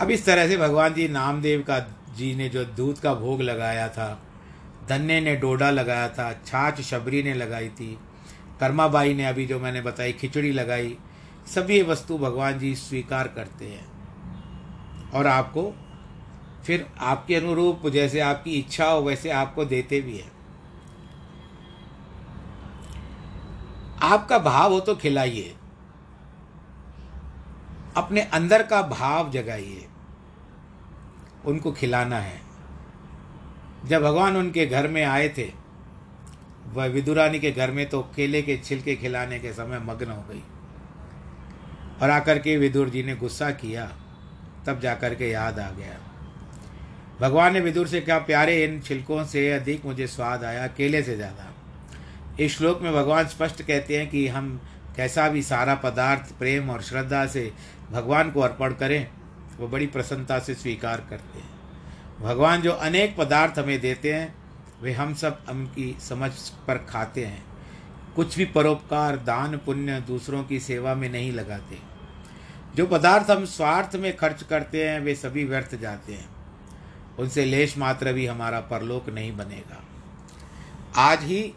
अब 0.00 0.10
इस 0.10 0.24
तरह 0.26 0.48
से 0.48 0.56
भगवान 0.56 0.94
जी 0.94 1.08
नामदेव 1.08 1.60
का, 1.60 1.78
जी 2.16 2.34
ने 2.34 2.48
जो 2.48 2.64
दूध 2.64 2.98
का 2.98 3.14
भोग 3.14 3.42
लगाया 3.42 3.88
था, 3.88 4.22
धन्य 4.88 5.20
ने 5.20 5.36
डोडा 5.36 5.70
लगाया 5.70 6.08
था, 6.08 6.32
छाछ 6.32 6.80
शबरी 6.80 7.22
ने 7.22 7.34
लगाई 7.34 7.68
थी, 7.68 7.98
कर्माबाई 8.60 9.14
ने 9.14 9.26
अभी 9.26 9.46
जो 9.46 9.60
मैंने 9.60 9.80
बताई, 9.80 10.12
खिचड़ी 10.12 10.52
लगाई, 10.52 10.96
सभी 11.54 11.82
वस्तु 11.82 12.18
भगवान 12.18 12.58
जी 12.58 12.74
स्वीकार 12.74 13.28
करते 13.28 13.64
हैं। 13.64 13.90
और 15.10 15.26
आपको 15.26 15.74
फिर 16.64 16.86
आपके 16.98 17.34
अनुरूप 17.34 17.88
जैसे 17.88 18.20
आपकी 18.20 18.50
इच्छा 18.50 18.86
हो, 18.86 19.02
वैसे 19.02 19.30
आपको 19.30 19.64
देते 19.64 20.00
भी 20.00 20.18
हैं। 20.18 20.39
आपका 24.02 24.38
भाव 24.38 24.72
हो 24.72 24.80
तो 24.80 24.94
खिलाइए। 24.94 25.54
अपने 27.96 28.20
अंदर 28.20 28.62
का 28.62 28.82
भाव 28.82 29.30
जगाइए। 29.30 29.86
उनको 31.44 31.72
खिलाना 31.72 32.18
है। 32.18 32.40
जब 33.86 34.02
भगवान 34.02 34.36
उनके 34.36 34.66
घर 34.66 34.88
में 34.88 35.04
आए 35.04 35.28
थे, 35.28 35.52
वह 36.66 36.86
विदुरानी 36.86 37.38
के 37.38 37.50
घर 37.50 37.70
में 37.70 37.88
तो 37.88 38.00
केले 38.16 38.42
के 38.42 38.56
छिलके 38.56 38.96
खिलाने 38.96 39.38
के 39.38 39.52
समय 39.52 39.78
मग्न 39.78 40.10
हो 40.10 40.24
गई। 40.30 40.42
और 42.02 42.10
आकर 42.10 42.38
के 42.38 42.56
विदुर 42.56 42.88
जी 42.88 43.02
ने 43.02 43.16
गुस्सा 43.16 43.50
किया, 43.50 43.86
तब 44.66 44.80
जाकर 44.80 45.14
के 45.14 45.30
याद 45.30 45.58
आ 45.58 45.70
गया। 45.70 45.98
भगवान 47.20 47.52
ने 47.52 47.60
विदुर 47.60 47.86
से 47.86 48.00
कहा, 48.00 48.18
प्यारे, 48.18 48.64
इन 48.64 48.80
छिलकों 48.80 49.24
से 49.24 49.50
अधिक 49.52 49.84
मुझे 49.84 50.06
स्वाद 50.06 50.44
आया, 50.44 50.66
केले 50.66 51.02
से 51.02 51.16
ज़्यादा। 51.16 51.49
इस 52.40 52.58
श्लोक 52.58 52.82
में 52.82 52.92
भगवान 52.92 53.26
स्पष्ट 53.26 53.62
कहते 53.62 53.98
हैं 53.98 54.10
कि 54.10 54.28
हम 54.28 54.60
कैसा 54.96 55.28
भी 55.28 55.42
सारा 55.42 55.74
पदार्थ, 55.74 56.38
प्रेम 56.38 56.70
और 56.70 56.82
श्रद्धा 56.82 57.26
से 57.26 57.52
भगवान 57.90 58.30
को 58.30 58.40
अर्पण 58.40 58.72
करें, 58.72 59.10
वो 59.58 59.68
बड़ी 59.68 59.86
प्रसन्नता 59.86 60.38
से 60.38 60.54
स्वीकार 60.54 61.06
करते 61.10 61.38
हैं। 61.38 61.50
भगवान 62.20 62.62
जो 62.62 62.72
अनेक 62.72 63.16
पदार्थ 63.16 63.58
हमें 63.58 63.80
देते 63.80 64.14
हैं, 64.14 64.34
वे 64.82 64.92
हम 64.92 65.14
सब 65.14 65.44
उनकी 65.48 65.96
समझ 66.00 66.30
पर 66.66 66.74
खाते 66.78 67.24
हैं। 67.24 67.44
कुछ 68.16 68.36
भी 68.36 68.44
परोपकार, 68.44 69.16
दान, 69.16 69.56
पुण्य 69.56 70.00
दूसरों 70.00 70.44
की 70.44 70.60
सेवा 70.60 70.94
में 70.94 71.10
नहीं 71.10 71.32
लगाते। 71.32 71.78
जो 72.74 72.86
पदार्थ 72.86 73.30
हम 73.30 73.44
स्वार्थ 73.44 73.96
में 73.96 74.16
खर्च 74.16 74.42
करते 74.42 74.88
हैं, 74.88 75.00
वे 75.00 75.14
सभी 75.14 75.44
व्यर्थ 75.44 75.74
जाते 75.74 76.12
हैं। 76.12 76.28
उनसे 77.18 77.44
लेश 77.44 77.78
मात्र 77.78 78.12
भी 78.12 78.26
हमारा 78.26 78.60
परलोक 78.60 79.08
नहीं 79.08 79.36
बनेगा। 79.36 79.84
आज 80.96 81.22
ही 81.22 81.54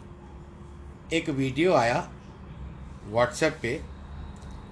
एक 1.12 1.28
वीडियो 1.28 1.74
आया 1.74 2.08
व्हाट्सएप 3.06 3.58
पे, 3.62 3.74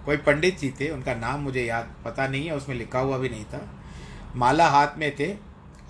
कोई 0.04 0.16
पंडित 0.16 0.58
जी 0.58 0.70
थे, 0.70 0.88
उनका 0.90 1.14
नाम 1.14 1.40
मुझे 1.40 1.64
याद, 1.64 1.94
पता 2.04 2.26
नहीं 2.28 2.46
है, 2.46 2.56
उसमें 2.56 2.76
लिखा 2.76 2.98
हुआ 2.98 3.18
भी 3.18 3.28
नहीं 3.28 3.44
था। 3.44 3.60
माला 4.36 4.68
हाथ 4.68 4.96
में 4.98 5.14
थे 5.16 5.32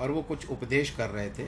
और 0.00 0.11
वो 0.11 0.22
कुछ 0.22 0.48
उपदेश 0.50 0.90
कर 0.90 1.11
रहे 1.11 1.28
थे। 1.31 1.46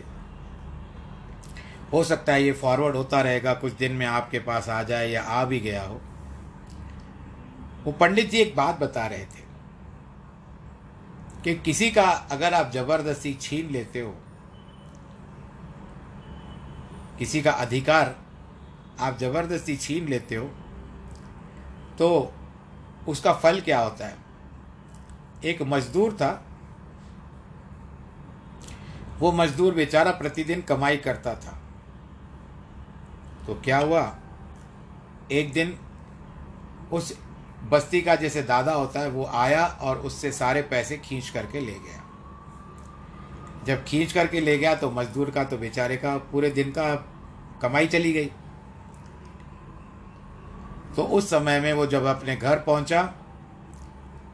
हो 1.92 2.02
सकता 2.04 2.32
है 2.32 2.42
ये 2.42 2.52
फॉरवर्ड 2.52 2.96
होता 2.96 3.20
रहेगा, 3.20 3.54
कुछ 3.54 3.72
दिन 3.72 3.92
में 3.92 4.06
आपके 4.06 4.38
पास 4.38 4.68
आ 4.68 4.82
जाए 4.82 5.08
या 5.10 5.22
आ 5.22 5.44
भी 5.44 5.60
गया 5.60 5.82
हो। 5.82 6.00
वो 7.84 7.92
पंडित 7.92 8.30
जी 8.30 8.38
एक 8.38 8.56
बात 8.56 8.80
बता 8.80 9.06
रहे 9.06 9.24
थे 9.24 9.42
कि 11.44 11.54
किसी 11.56 11.90
का 11.90 12.04
अगर 12.32 12.54
आप 12.54 12.70
ज़बरदस्ती 12.72 13.34
छीन 13.34 13.70
लेते 13.70 14.00
हो, 14.00 14.14
किसी 17.18 17.42
का 17.42 17.50
अधिकार 17.52 18.14
आप 19.00 19.18
ज़बरदस्ती 19.18 19.76
छीन 19.76 20.08
लेते 20.08 20.34
हो 20.34 20.46
तो 21.98 22.32
उसका 23.08 23.32
फल 23.32 23.60
क्या 23.60 23.78
होता 23.80 24.06
है? 24.06 24.16
एक 25.44 25.62
मजदूर 25.62 26.12
था, 26.12 26.30
वो 29.18 29.32
मजदूर 29.32 29.74
बेचारा 29.74 30.10
प्रतिदिन 30.10 30.62
कमाई 30.62 30.96
करता 30.96 31.34
था। 31.34 31.58
तो 33.46 33.54
क्या 33.54 33.78
हुआ? 33.78 34.02
एक 35.32 35.52
दिन 35.52 35.76
उस 36.92 37.12
बस्ती 37.70 38.00
का 38.00 38.14
जैसे 38.16 38.42
दादा 38.42 38.72
होता 38.72 39.00
है, 39.00 39.08
वो 39.08 39.24
आया 39.24 39.66
और 39.66 39.98
उससे 39.98 40.32
सारे 40.32 40.62
पैसे 40.62 40.96
खींच 40.98 41.28
करके 41.30 41.60
ले 41.60 41.72
गया। 41.72 42.00
जब 43.66 43.84
खींच 43.84 44.12
करके 44.12 44.40
ले 44.40 44.56
गया 44.58 44.74
तो 44.74 44.90
मजदूर 44.90 45.30
का 45.30 45.44
तो 45.44 45.58
बेचारे 45.58 45.96
का 45.96 46.16
पूरे 46.32 46.50
दिन 46.50 46.70
का 46.70 46.94
कमाई 47.62 47.86
चली 47.86 48.12
गई। 48.12 48.30
तो 50.96 51.02
उस 51.02 51.30
समय 51.30 51.60
में 51.60 51.72
वो 51.72 51.86
जब 51.86 52.04
अपने 52.04 52.36
घर 52.36 52.58
पहुँचा, 52.58 53.02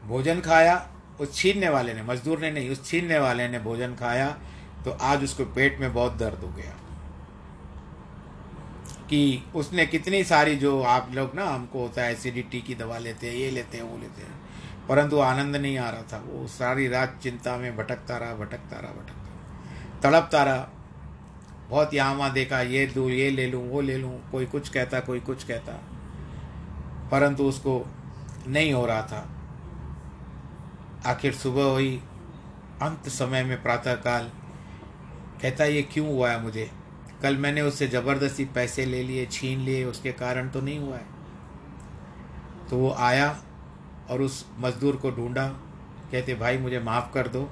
भोजन 0.07 0.39
खाया, 0.39 0.89
उस 1.21 1.35
छीनने 1.35 1.69
वाले 1.69 1.93
ने, 1.93 2.03
मजदूर 2.03 2.39
ने 2.39 2.51
नहीं, 2.51 2.69
उस 2.69 2.85
छीनने 2.85 3.19
वाले 3.19 3.47
ने 3.47 3.59
भोजन 3.59 3.95
खाया 3.95 4.37
तो 4.85 4.91
आज 4.91 5.23
उसको 5.23 5.45
पेट 5.45 5.79
में 5.79 5.93
बहुत 5.93 6.13
दर्द 6.13 6.43
हो 6.43 6.47
गया। 6.47 6.71
कि 9.09 9.43
उसने 9.55 9.85
कितनी 9.85 10.23
सारी 10.23 10.55
जो 10.55 10.81
आप 10.81 11.09
लोग 11.13 11.35
ना, 11.35 11.45
हमको 11.45 11.79
होता 11.79 12.03
है 12.03 12.11
एसिडिटी 12.13 12.61
की 12.61 12.75
दवा 12.75 12.97
लेते 12.97 13.27
हैं, 13.27 13.35
ये 13.35 13.51
लेते 13.51 13.77
हैं, 13.77 13.83
वो 13.83 13.97
लेते 13.97 14.21
हैं, 14.21 14.39
परंतु 14.89 15.19
आनंद 15.19 15.55
नहीं 15.55 15.77
आ 15.77 15.89
रहा 15.89 16.01
था, 16.01 16.23
वो 16.27 16.47
सारी 16.47 16.87
रात 16.87 17.19
चिंता 17.23 17.57
में 17.57 17.77
भटकता 17.77 18.17
रहा 18.17 18.33
भटकता 18.33 18.79
रहा, 18.79 18.91
भटकता 18.91 20.09
तड़पता 20.09 20.43
रहा, 20.43 20.69
बहुत 21.69 21.93
यहाँ 21.93 22.15
वहाँ 22.15 22.33
देखा, 22.33 22.61
ये 22.61 22.85
दूँ, 22.87 23.09
ये 23.09 23.29
ले 23.29 23.47
लूँ, 23.47 23.69
वो 23.69 23.81
ले 23.81 23.97
लूँ, 23.97 24.31
कोई 24.31 24.45
कुछ 24.45 24.69
कहता, 24.69 24.99
कोई 24.99 25.19
कुछ 25.19 25.43
कहता। 25.43 25.90
परंतु 27.11 27.43
उसको 27.43 27.85
नहीं 28.47 28.73
हो 28.73 28.85
रहा 28.85 29.01
था। 29.01 29.29
आखिर 31.05 31.33
सुबह 31.33 31.63
हुई, 31.63 32.01
अंत 32.81 33.09
समय 33.09 33.43
में 33.43 33.61
प्रातःकाल। 33.61 34.31
कहता, 35.41 35.65
ये 35.65 35.81
क्यों 35.81 36.07
हुआ 36.07 36.31
है 36.31 36.41
मुझे? 36.41 36.71
कल 37.21 37.37
मैंने 37.37 37.61
उससे 37.61 37.87
ज़बरदस्ती 37.87 38.45
पैसे 38.45 38.85
ले 38.85 39.03
लिए, 39.03 39.25
छीन 39.25 39.59
लिए, 39.59 39.85
उसके 39.85 40.11
कारण 40.11 40.49
तो 40.49 40.61
नहीं 40.61 40.79
हुआ 40.79 40.95
है। 40.95 41.05
तो 42.69 42.77
वो 42.77 42.93
आया 42.93 43.41
और 44.09 44.21
उस 44.21 44.45
मज़दूर 44.59 44.95
को 44.95 45.11
ढूंढा। 45.11 45.47
कहते, 46.11 46.35
भाई, 46.35 46.57
मुझे 46.57 46.79
माफ़ 46.79 47.13
कर 47.13 47.27
दो। 47.27 47.51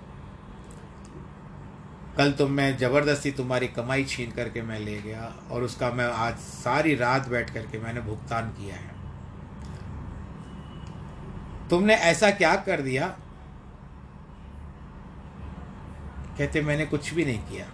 कल 2.17 2.31
तो 2.31 2.47
मैं 2.47 2.77
ज़बरदस्ती 2.77 3.31
तुम्हारी 3.31 3.67
कमाई 3.67 4.03
छीन 4.03 4.31
करके 4.31 4.61
मैं 4.61 4.79
ले 4.79 5.01
गया 5.01 5.35
और 5.51 5.63
उसका 5.63 5.91
मैं 5.91 6.05
आज 6.05 6.35
सारी 6.37 6.95
रात 6.95 7.27
बैठ 7.29 7.53
करके 7.53 7.79
मैंने 7.79 8.01
भुगतान 8.01 8.49
किया 8.49 8.75
है। 8.75 8.98
तुमने 11.69 11.95
ऐसा 11.95 12.31
क्या 12.31 12.55
कर 12.55 12.81
दिया? 12.81 13.07
कहते, 16.37 16.61
मैंने 16.61 16.85
कुछ 16.85 17.13
भी 17.13 17.25
नहीं 17.25 17.39
किया। 17.39 17.65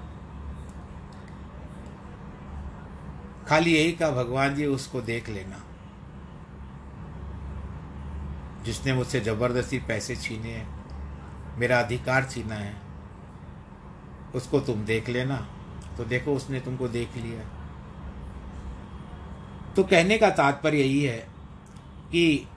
खाली 3.47 3.75
यही 3.75 3.91
कहा, 3.91 4.09
भगवान 4.09 4.55
जी, 4.55 4.65
उसको 4.65 5.01
देख 5.01 5.29
लेना। 5.29 5.63
जिसने 8.63 8.93
मुझसे 8.93 9.19
ज़बरदस्ती 9.19 9.79
पैसे 9.79 10.15
छीने 10.15 10.49
हैं, 10.49 10.85
मेरा 11.57 11.79
अधिकार 11.79 12.25
छीना 12.25 12.55
है, 12.55 12.75
उसको 14.35 14.59
तुम 14.59 14.85
देख 14.85 15.09
लेना। 15.09 15.47
तो 15.97 16.03
देखो, 16.03 16.33
उसने 16.33 16.59
तुमको 16.59 16.87
देख 16.87 17.15
लिया। 17.17 17.41
तो 19.75 19.83
कहने 19.83 20.17
का 20.17 20.29
तात्पर्य 20.29 20.77
यही 20.77 21.03
है 21.03 21.27
कि 22.11 22.47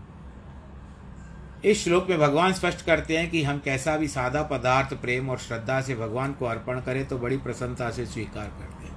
इस 1.65 1.83
श्लोक 1.85 2.09
में 2.11 2.19
भगवान 2.19 2.53
स्पष्ट 2.53 2.85
करते 2.87 3.17
हैं 3.17 3.31
कि 3.31 3.43
हम 3.43 3.59
कैसा 3.59 3.97
भी 3.97 4.09
सादा 4.09 4.43
पदार्थ, 4.43 4.95
प्रेम 4.95 5.31
और 5.31 5.39
श्रद्धा 5.39 5.81
से 5.81 5.95
भगवान 5.95 6.33
को 6.33 6.47
अर्पण 6.47 6.81
करें 6.81 7.07
तो 7.07 7.19
बड़ी 7.19 7.37
प्रसन्नता 7.37 7.91
से 7.91 8.07
स्वीकार 8.07 8.47
करते 8.49 8.87
हैं। 8.87 8.97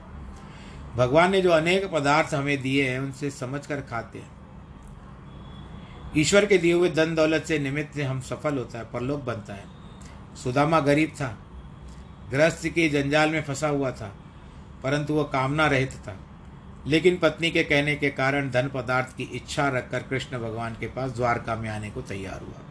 भगवान 0.96 1.32
ने 1.32 1.42
जो 1.42 1.52
अनेक 1.52 1.90
पदार्थ 1.92 2.34
हमें 2.34 2.62
दिए 2.62 2.90
हैं, 2.90 3.00
उनसे 3.00 3.32
समझ 3.32 3.66
कर 3.68 3.82
खाते 3.82 4.20
हैं। 4.20 4.30
ईश्वर 6.18 6.46
के 6.46 6.58
दिए 6.58 6.74
हुए 6.74 6.90
धन 6.90 7.16
दौलत 7.16 7.46
से 7.46 7.60
निमित्त 7.60 7.96
से 7.96 8.04
हम 8.04 8.20
सफल 8.22 8.58
होता 8.58 8.80
है, 8.80 8.86
परलोक 8.86 9.24
बनता 9.24 9.54
है। 9.54 9.64
सुदामा 10.44 10.80
गरीब 10.80 11.10
था 11.10 11.38
गृहस्थ 12.32 12.68
के 12.68 12.90
जंजाल 12.90 13.30
में 13.30 13.44
फंसा 13.44 13.68
हुआ 13.68 13.92
था, 13.92 14.16
परंतु 14.84 15.14
वह 15.14 15.24
कामना 15.24 15.68
रहित 15.68 15.92
था। 15.98 16.18
लेकिन 16.88 17.18
पत्नी 17.18 17.52
के 17.52 17.64
कहने 17.64 17.96
के 17.96 18.10
कारण 18.10 18.50
धन 18.52 18.70
पदार्थ 18.74 19.16
की 19.18 19.24
इच्छा 19.24 19.68
रखकर 19.70 20.04
कृष्ण 20.04 20.40
भगवान 20.40 20.76
के 20.80 20.88
पास 20.88 21.12
द्वारका 21.12 21.56
में 21.56 21.70
आने 21.70 21.90
को 21.90 22.02
तैयार 22.02 22.42
हुआ। 22.42 22.62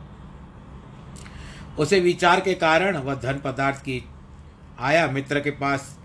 उसे 1.78 2.00
विचार 2.00 2.40
के 2.40 2.54
कारण 2.54 2.96
वह 2.96 3.14
धन 3.14 3.40
पदार्थ 3.44 3.80
की 3.80 4.02
आया 4.78 5.06
मित्र 5.06 5.40
के 5.40 5.50
पास 5.50 5.96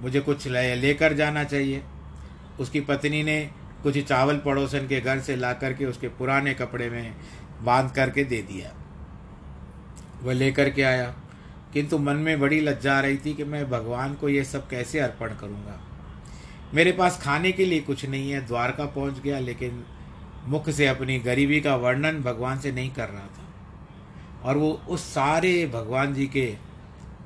मुझे 0.00 0.20
कुछ 0.20 0.46
ले, 0.46 0.74
लेकर 0.74 1.12
जाना 1.12 1.44
चाहिए। 1.44 1.82
उसकी 2.60 2.80
पत्नी 2.80 3.22
ने 3.22 3.50
कुछ 3.82 3.98
चावल 3.98 4.36
पड़ोसन 4.36 4.86
के 4.86 5.00
घर 5.00 5.20
से 5.20 5.36
ला 5.36 5.52
करके 5.52 5.84
उसके 5.84 6.08
पुराने 6.08 6.54
कपड़े 6.54 6.90
में 6.90 7.14
बाँध 7.62 7.90
करके 7.90 8.24
दे 8.24 8.42
दिया। 8.42 8.72
वह 10.22 10.34
लेकर 10.34 10.70
के 10.70 10.82
आया, 10.82 11.14
किंतु 11.72 11.98
मन 11.98 12.16
में 12.16 12.40
बड़ी 12.40 12.60
लज्जा 12.60 12.96
आ 12.96 13.00
रही 13.00 13.16
थी 13.16 13.34
कि 13.34 13.44
मैं 13.44 13.68
भगवान 13.70 14.14
को 14.14 14.28
ये 14.28 14.44
सब 14.44 14.68
कैसे 14.68 14.98
अर्पण 14.98 15.34
करूँगा। 15.34 15.80
मेरे 16.74 16.92
पास 16.92 17.20
खाने 17.22 17.52
के 17.52 17.64
लिए 17.64 17.80
कुछ 17.80 18.06
नहीं 18.06 18.30
है, 18.30 18.46
द्वारका 18.46 18.86
पहुँच 18.86 19.18
गया, 19.18 19.38
लेकिन 19.38 19.84
मुख 20.46 20.70
से 20.70 20.86
अपनी 20.86 21.18
गरीबी 21.18 21.60
का 21.60 21.76
वर्णन 21.76 22.20
भगवान 22.20 22.58
से 22.58 22.72
नहीं 22.72 22.90
कर 22.90 23.08
रहा 23.08 23.26
था। 23.26 23.44
और 24.44 24.56
वो 24.56 24.82
उस 24.88 25.14
सारे 25.14 25.66
भगवान 25.66 26.14
जी 26.14 26.26
के 26.26 26.56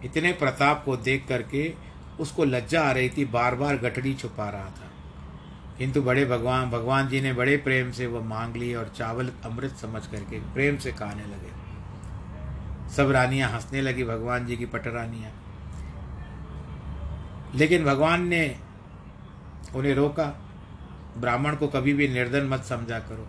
इतने 0.05 0.33
प्रताप 0.33 0.85
को 0.85 0.97
देख 0.97 1.27
करके 1.29 1.75
उसको 2.21 2.45
लज्जा 2.45 2.83
आ 2.83 2.93
रही 2.93 3.09
थी 3.09 3.25
बार 3.25 3.55
बार 3.55 3.77
गठड़ी 3.77 4.15
छुपा 4.15 4.49
रहा 4.51 4.65
था। 4.65 4.91
किंतु 5.79 6.03
बड़े 6.03 6.25
भगवान 6.25 6.71
भगवान 6.71 7.09
जी 7.09 7.21
ने 7.21 7.33
बड़े 7.33 7.57
प्रेम 7.57 7.93
से 7.93 8.07
वह 8.07 8.25
मांग 8.25 8.57
ली 8.57 8.75
और 8.75 8.93
चावल 8.97 9.33
अमृत 9.45 9.73
समझ 9.73 10.07
करके 10.07 10.41
प्रेम 10.41 10.79
से 10.79 10.93
खाने 10.93 11.23
लगे। 11.23 11.63
सब 12.95 13.11
रानियाँ 13.11 13.51
हंसने 13.51 13.81
लगी 13.81 14.05
भगवान 14.05 14.47
जी 14.47 14.57
की 14.57 14.67
पटरानियाँ। 14.67 15.33
लेकिन 17.55 17.85
भगवान 17.85 18.29
ने 18.29 18.57
उन्हें 19.77 19.95
रोका। 19.95 20.25
ब्राह्मण 21.19 21.57
को 21.57 21.69
कभी 21.69 21.93
भी 21.95 22.09
निर्धन 22.09 22.47
मत 22.47 22.65
समझा 22.65 22.99
करो। 22.99 23.27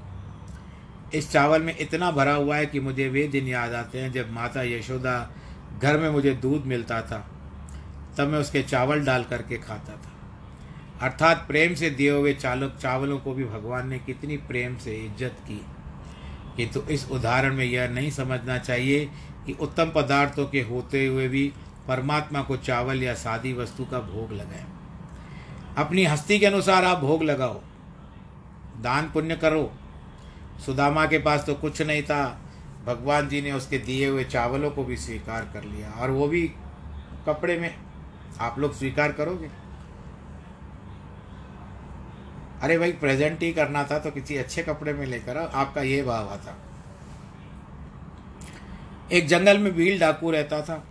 इस 1.18 1.32
चावल 1.32 1.62
में 1.62 1.76
इतना 1.78 2.12
भरा 2.12 2.34
हुआ 2.34 2.56
है 2.56 2.66
कि 2.66 2.80
मुझे 2.80 3.08
वे 3.10 3.28
दिन 3.28 3.48
याद 3.48 3.74
आते 3.74 4.00
हैं 4.00 4.12
जब 4.12 4.32
माता 4.32 4.64
यशोदा 4.64 5.16
घर 5.82 5.98
में 5.98 6.10
मुझे 6.10 6.34
दूध 6.34 6.66
मिलता 6.66 7.02
था। 7.02 7.28
तब 8.18 8.28
मैं 8.28 8.40
उसके 8.40 8.62
चावल 8.64 9.06
डाल 9.06 9.24
करके 9.24 9.58
खाता 9.58 9.94
था। 9.94 10.12
अर्थात 11.02 11.46
प्रेम 11.48 11.74
से 11.74 11.90
दिए 11.90 12.12
हुए 12.12 12.34
चालक 12.34 12.78
चावलों 12.82 13.18
को 13.18 13.34
भी 13.34 13.46
भगवान 13.46 13.88
ने 13.88 14.00
कितनी 14.00 14.38
प्रेम 14.38 14.78
से 14.78 14.96
इज़्ज़त 14.96 15.38
की। 15.48 15.62
किंतु 16.58 16.80
तो 16.80 16.88
इस 16.88 17.08
उदाहरण 17.12 17.56
में 17.56 17.66
यह 17.66 17.88
नहीं 17.90 18.12
समझना 18.12 18.58
चाहिए 18.58 19.06
कि 19.46 19.54
उत्तम 19.54 19.92
पदार्थों 19.96 20.46
के 20.46 20.62
होते 20.62 21.06
हुए 21.06 21.28
भी 21.28 21.52
परमात्मा 21.88 22.42
को 22.42 22.58
चावल 22.58 23.04
या 23.04 23.14
सादी 23.14 23.54
वस्तु 23.54 23.86
का 23.86 24.00
भोग 24.00 24.34
लगाए। 24.34 24.66
अपनी 25.78 26.04
हस्ती 26.06 26.38
के 26.40 26.46
अनुसार 26.46 26.86
आप 26.86 26.98
भोग 26.98 27.24
लगाओ, 27.24 27.62
दान 28.82 29.10
पुण्य 29.12 29.36
करो। 29.36 29.72
सुदामा 30.66 31.06
के 31.06 31.18
पास 31.20 31.46
तो 31.46 31.54
कुछ 31.56 31.82
नहीं 31.82 32.04
था। 32.04 32.26
भगवान 32.86 33.28
जी 33.28 33.42
ने 33.42 33.52
उसके 33.52 33.78
दिए 33.78 34.08
हुए 34.08 34.24
चावलों 34.24 34.70
को 34.72 34.84
भी 34.84 34.98
स्वीकार 34.98 35.50
कर 35.54 35.64
लिया 35.64 35.92
और 35.92 36.10
वो 36.10 36.28
भी 36.28 36.48
कपड़े 37.28 37.58
में। 37.60 37.76
आप 38.40 38.60
लोग 38.60 38.74
स्वीकार 38.74 39.12
करोगे? 39.12 39.50
अरे 42.62 42.78
भाई 42.78 42.92
प्रेजेंट 42.94 43.42
ही 43.42 43.52
करना 43.54 43.84
था 43.84 44.00
तो 44.00 44.12
किसी 44.12 44.38
अच्छे 44.38 44.64
कपड़े 44.64 44.94
में 44.94 45.06
लेकर 45.06 45.38
आओ, 45.38 45.48
आपका 45.48 45.82
ये 45.82 46.02
भाव 46.04 46.30
आता। 46.30 46.58
एक 49.12 49.28
जंगल 49.28 49.58
में 49.58 49.74
भील 49.74 50.00
डाकू 50.00 50.32
रहता 50.32 50.62
था, 50.62 50.84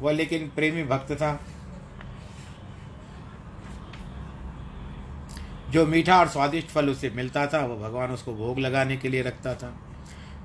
वह 0.00 0.12
लेकिन 0.12 0.48
प्रेमी 0.48 0.84
भक्त 0.84 1.12
था। 1.12 1.38
जो 5.76 5.84
मीठा 5.86 6.18
और 6.18 6.28
स्वादिष्ट 6.28 6.68
फल 6.68 6.88
उसे 6.88 7.10
मिलता 7.10 7.46
था 7.46 7.58
वह 7.60 7.76
भगवान 7.78 8.10
उसको 8.10 8.34
भोग 8.34 8.58
लगाने 8.58 8.96
के 8.96 9.08
लिए 9.08 9.22
रखता 9.22 9.54
था। 9.54 9.72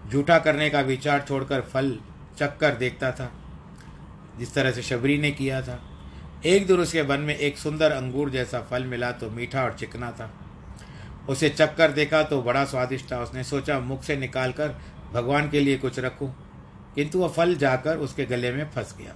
झूठा 0.09 0.37
करने 0.39 0.69
का 0.69 0.81
विचार 0.81 1.23
छोड़कर 1.27 1.61
फल 1.63 1.97
चक्कर 2.39 2.75
देखता 2.75 3.11
था, 3.11 3.31
जिस 4.39 4.53
तरह 4.53 4.71
से 4.71 4.81
शबरी 4.81 5.17
ने 5.17 5.31
किया 5.31 5.61
था। 5.61 5.79
एक 6.45 6.67
दिन 6.67 6.79
उसके 6.79 7.01
वन 7.03 7.19
में 7.19 7.35
एक 7.35 7.57
सुंदर 7.57 7.91
अंगूर 7.91 8.29
जैसा 8.29 8.61
फल 8.61 8.83
मिला 8.85 9.11
तो 9.13 9.29
मीठा 9.29 9.63
और 9.63 9.75
चिकना 9.79 10.11
था। 10.11 10.31
उसे 11.29 11.49
चक्कर 11.49 11.91
देखा 11.91 12.23
तो 12.23 12.41
बड़ा 12.41 12.65
स्वादिष्ट 12.65 13.11
था। 13.11 13.23
उसने 13.23 13.43
सोचा, 13.43 13.79
मुख 13.79 14.03
से 14.03 14.17
निकाल 14.17 14.51
कर 14.51 14.77
भगवान 15.13 15.49
के 15.49 15.59
लिए 15.59 15.77
कुछ 15.77 15.99
रखूँ। 15.99 16.33
किंतु 16.95 17.19
वह 17.19 17.29
फल 17.29 17.55
जाकर 17.55 17.97
उसके 17.97 18.25
गले 18.25 18.51
में 18.51 18.69
फंस 18.69 18.95
गया। 18.99 19.15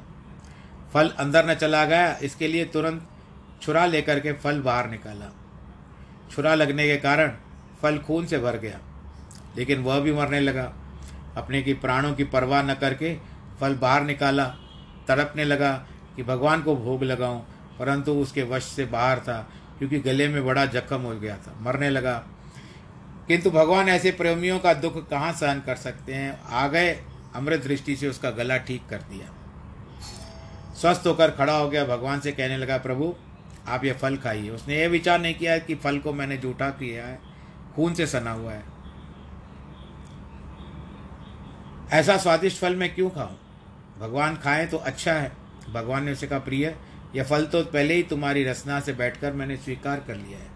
फल 0.94 1.10
अंदर 1.20 1.50
न 1.50 1.54
चला 1.56 1.86
गया, 1.86 2.18
इसके 2.24 2.48
लिए 2.48 2.66
तुरंत 2.66 3.08
छुरा 3.62 3.86
लेकर 3.86 4.20
के 4.20 4.34
फल 4.34 4.62
बाहर 4.62 4.90
निकाला। 4.90 5.32
छुरा 6.32 6.54
लगने 6.56 6.88
के 6.88 6.98
कारण 6.98 7.32
फल 7.82 7.98
खून 7.98 8.26
से 8.26 8.38
भर 8.40 8.58
गया, 8.58 8.80
लेकिन 9.58 9.82
वह 9.82 10.00
भी 10.00 10.14
मरने 10.14 10.40
लगा। 10.40 10.72
अपने 11.38 11.62
की 11.62 11.74
प्राणों 11.76 12.14
की 12.14 12.24
परवाह 12.26 12.62
न 12.64 12.74
करके 12.74 13.16
फल 13.60 13.76
बाहर 13.76 14.04
निकाला, 14.04 14.46
तड़पने 15.08 15.44
लगा 15.44 15.72
कि 16.16 16.24
भगवान 16.24 16.62
को 16.62 16.76
भोग 16.76 17.04
लगाऊँ, 17.04 17.42
परंतु 17.80 18.14
उसके 18.14 18.44
वश 18.44 18.64
से 18.66 18.86
बाहर 18.86 19.20
था, 19.20 19.38
क्योंकि 19.78 20.00
गले 20.00 20.28
में 20.28 20.46
बड़ा 20.46 20.66
जख्म 20.66 21.02
हो 21.02 21.16
गया 21.16 21.38
था, 21.38 21.56
मरने 21.62 21.90
लगा। 21.90 22.14
किंतु 23.28 23.52
भगवान 23.52 23.90
ऐसे 23.90 24.12
प्रेमियों 24.12 24.60
का 24.60 24.74
दुख 24.74 25.08
कहाँ 25.10 25.32
सहन 25.34 25.60
कर 25.60 25.76
सकते 25.76 26.14
हैं? 26.14 26.40
आ 26.42 26.68
गए, 26.68 26.92
अमृत 27.36 27.64
दृष्टि 27.64 27.96
से 27.96 28.08
उसका 28.08 28.30
गला 28.32 28.58
ठीक 28.58 28.88
कर 28.90 29.02
दिया। 29.04 29.32
स्वस्थ 30.74 31.08
होकर 31.08 31.32
खड़ा 31.32 31.54
हो 31.54 31.70
गया, 31.70 31.86
भगवान 31.86 32.20
से 32.20 32.32
कहने 32.32 32.58
लगा, 32.58 32.78
प्रभु 32.78 33.14
आप 33.68 33.86
ये 33.86 33.94
फल 33.94 34.18
खाइए। 34.18 34.50
उसने 34.50 34.78
ये 34.78 34.88
विचार 34.88 35.20
नहीं 35.20 35.36
किया 35.36 35.58
कि 35.58 35.76
फल 35.76 36.00
को 36.00 36.14
मैंने 36.14 36.38
जूठा 36.38 36.70
किया 36.70 37.06
है, 37.06 37.20
खून 37.76 37.94
से 37.94 38.08
सना 38.08 38.32
हुआ 38.32 38.52
है। 38.52 38.64
ऐसा 41.92 42.18
स्वादिष्ट 42.18 42.58
फल 42.58 42.76
मैं 42.76 42.96
क्यों 42.96 43.10
खाऊं? 43.10 43.36
भगवान 44.00 44.36
खाएँ 44.36 44.68
तो 44.68 44.78
अच्छा 44.78 45.14
है। 45.14 45.32
भगवान 45.74 46.04
ने 46.04 46.12
उसे 46.12 46.28
कहा, 46.28 46.40
प्रिय, 46.40 46.76
यह 47.16 47.24
फल 47.24 47.46
तो 47.46 47.64
पहले 47.64 47.94
ही 47.94 48.04
तुम्हारी 48.04 48.44
रचना 48.44 48.80
से 48.80 48.94
बैठकर 48.94 49.34
मैंने 49.34 49.58
स्वीकार 49.58 50.04
कर 50.08 50.16
लिया 50.16 50.40
है। 50.40 50.48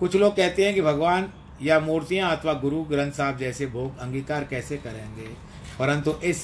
कुछ 0.00 0.16
लोग 0.16 0.36
कहते 0.36 0.64
हैं 0.64 0.74
कि 0.74 0.82
भगवान, 0.82 1.32
या 1.62 1.80
मूर्तियाँ 1.80 2.36
अथवा 2.36 2.52
गुरु 2.52 2.82
ग्रंथ 2.82 3.12
साहब 3.12 3.38
जैसे 3.38 3.66
भोग 3.66 3.98
अंगीकार 3.98 4.44
कैसे 4.44 4.76
करेंगे? 4.76 5.28
परंतु 5.78 6.10
इस 6.10 6.42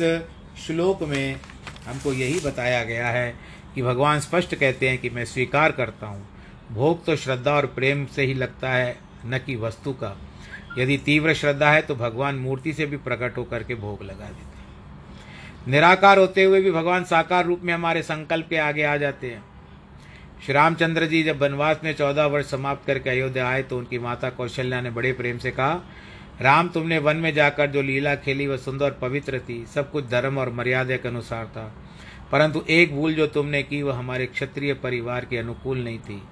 श्लोक 0.66 1.02
में 1.02 1.40
हमको 1.86 2.12
यही 2.12 2.40
बताया 2.40 2.84
गया 2.84 3.09
है 3.09 3.34
कि 3.79 3.83
भगवान 3.83 4.20
स्पष्ट 4.20 4.55
कहते 4.55 4.89
हैं 4.89 4.99
कि 4.99 5.11
मैं 5.11 5.24
स्वीकार 5.24 5.72
करता 5.72 6.07
हूँ। 6.07 6.26
भोग 6.72 7.05
तो 7.05 7.14
श्रद्धा 7.16 7.53
और 7.53 7.66
प्रेम 7.66 8.05
से 8.07 8.22
ही 8.22 8.35
लगता 8.35 8.70
है, 8.70 8.97
न 9.26 9.39
कि 9.39 9.57
वस्तु 9.57 9.93
का। 9.93 10.16
यदि 10.79 10.97
तीव्र 10.99 11.35
श्रद्धा 11.35 11.70
है 11.70 11.83
तो 11.83 11.95
भगवान 11.95 12.35
मूर्ति 12.35 12.72
से 12.72 12.87
भी 12.87 12.97
प्रकट 12.97 13.39
होकर 13.39 13.62
के 13.62 13.74
भोग 13.74 14.03
लगा 14.03 14.26
देते 14.26 14.59
हैं। 14.59 15.70
निराकार 15.70 16.18
होते 16.18 16.45
हुए 16.45 16.61
भी 16.61 16.70
भगवान 16.70 17.05
साकार 17.05 17.47
रूप 17.47 17.61
में 17.64 17.72
हमारे 17.74 18.03
संकल्प 18.03 18.49
के 18.51 18.57
आगे 18.59 18.83
आ 18.83 18.97
जाते 18.97 19.31
हैं। 19.31 19.45
श्री 20.43 20.55
रामचंद्र 20.55 21.07
जी 21.07 21.22
जब 21.22 21.43
वनवास 21.43 21.81
में 21.85 21.95
चौदह 21.95 22.26
वर्ष 22.26 22.51
समाप्त 22.51 22.87
करके 22.87 23.11
अयोध्या 23.11 23.49
आए 23.49 23.62
तो 23.62 23.79
उनकी 23.79 23.99
माता 24.01 24.31
कौशल्या 24.31 24.81
ने 24.81 24.91
बड़े 24.91 25.12
प्रेम 25.12 25.39
से 25.39 25.51
कहा, 25.51 25.83
राम, 26.41 26.68
तुमने 26.68 26.99
वन 26.99 27.16
में 27.16 27.35
जाकर 27.35 27.70
जो 27.70 27.83
लीला 27.83 28.14
खेली 28.16 28.47
वह 28.47 28.57
सुंदर 28.59 28.91
पवित्र 29.01 29.39
थी। 29.39 29.64
सब 29.66 29.91
कुछ 29.91 30.09
धर्म 30.09 30.39
और 30.39 30.53
मर्यादा 30.53 30.97
के 30.97 31.09
अनुसार 31.09 31.47
था। 31.47 31.72
परंतु 32.33 32.62
एक 32.70 32.95
भूल 32.95 33.14
जो 33.14 33.26
तुमने 33.26 33.62
की, 33.62 33.83
वह 33.83 33.95
हमारे 33.95 34.26
क्षत्रिय 34.26 34.74
परिवार 34.74 35.24
के 35.24 35.39
अनुकूल 35.39 35.79
नहीं 35.79 35.99
थी। 35.99 36.22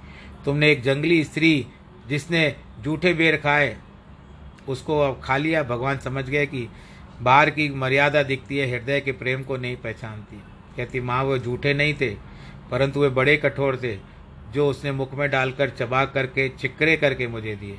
तुमने 0.45 0.71
एक 0.73 0.83
जंगली 0.83 1.25
स्त्री 1.25 1.67
जिसने 2.09 2.55
जूठे 2.81 3.13
बेर 3.15 3.37
खाए, 3.37 3.77
उसको 4.69 5.01
अब 5.01 5.21
खा 5.25 5.37
लिया 5.37 5.63
भगवान 5.63 5.99
समझ 5.99 6.29
गए 6.31 6.47
कि 6.47 6.69
बाहर 7.23 7.51
की 7.51 7.69
मर्यादा 7.69 8.23
दिखती 8.23 8.59
है, 8.59 8.71
हृदय 8.71 9.01
के 9.01 9.13
प्रेम 9.13 9.43
को 9.43 9.57
नहीं 9.57 9.77
पहचानती। 9.77 10.43
कहती, 10.77 11.01
माँ, 11.01 11.23
वो 11.25 11.39
जूठे 11.39 11.75
नहीं 11.75 11.95
थे, 11.95 12.11
परंतु 12.71 13.01
वे 13.01 13.09
बड़े 13.09 13.37
कठोर 13.37 13.77
थे, 13.77 13.97
जो 14.53 14.69
उसने 14.69 14.93
मुख 14.93 15.15
में 15.15 15.31
डालकर 15.31 15.71
चबा 15.71 16.05
करके, 16.05 16.49
चिकरे 16.49 16.97
करके 16.97 17.27
मुझे 17.27 17.55
दिए। 17.57 17.79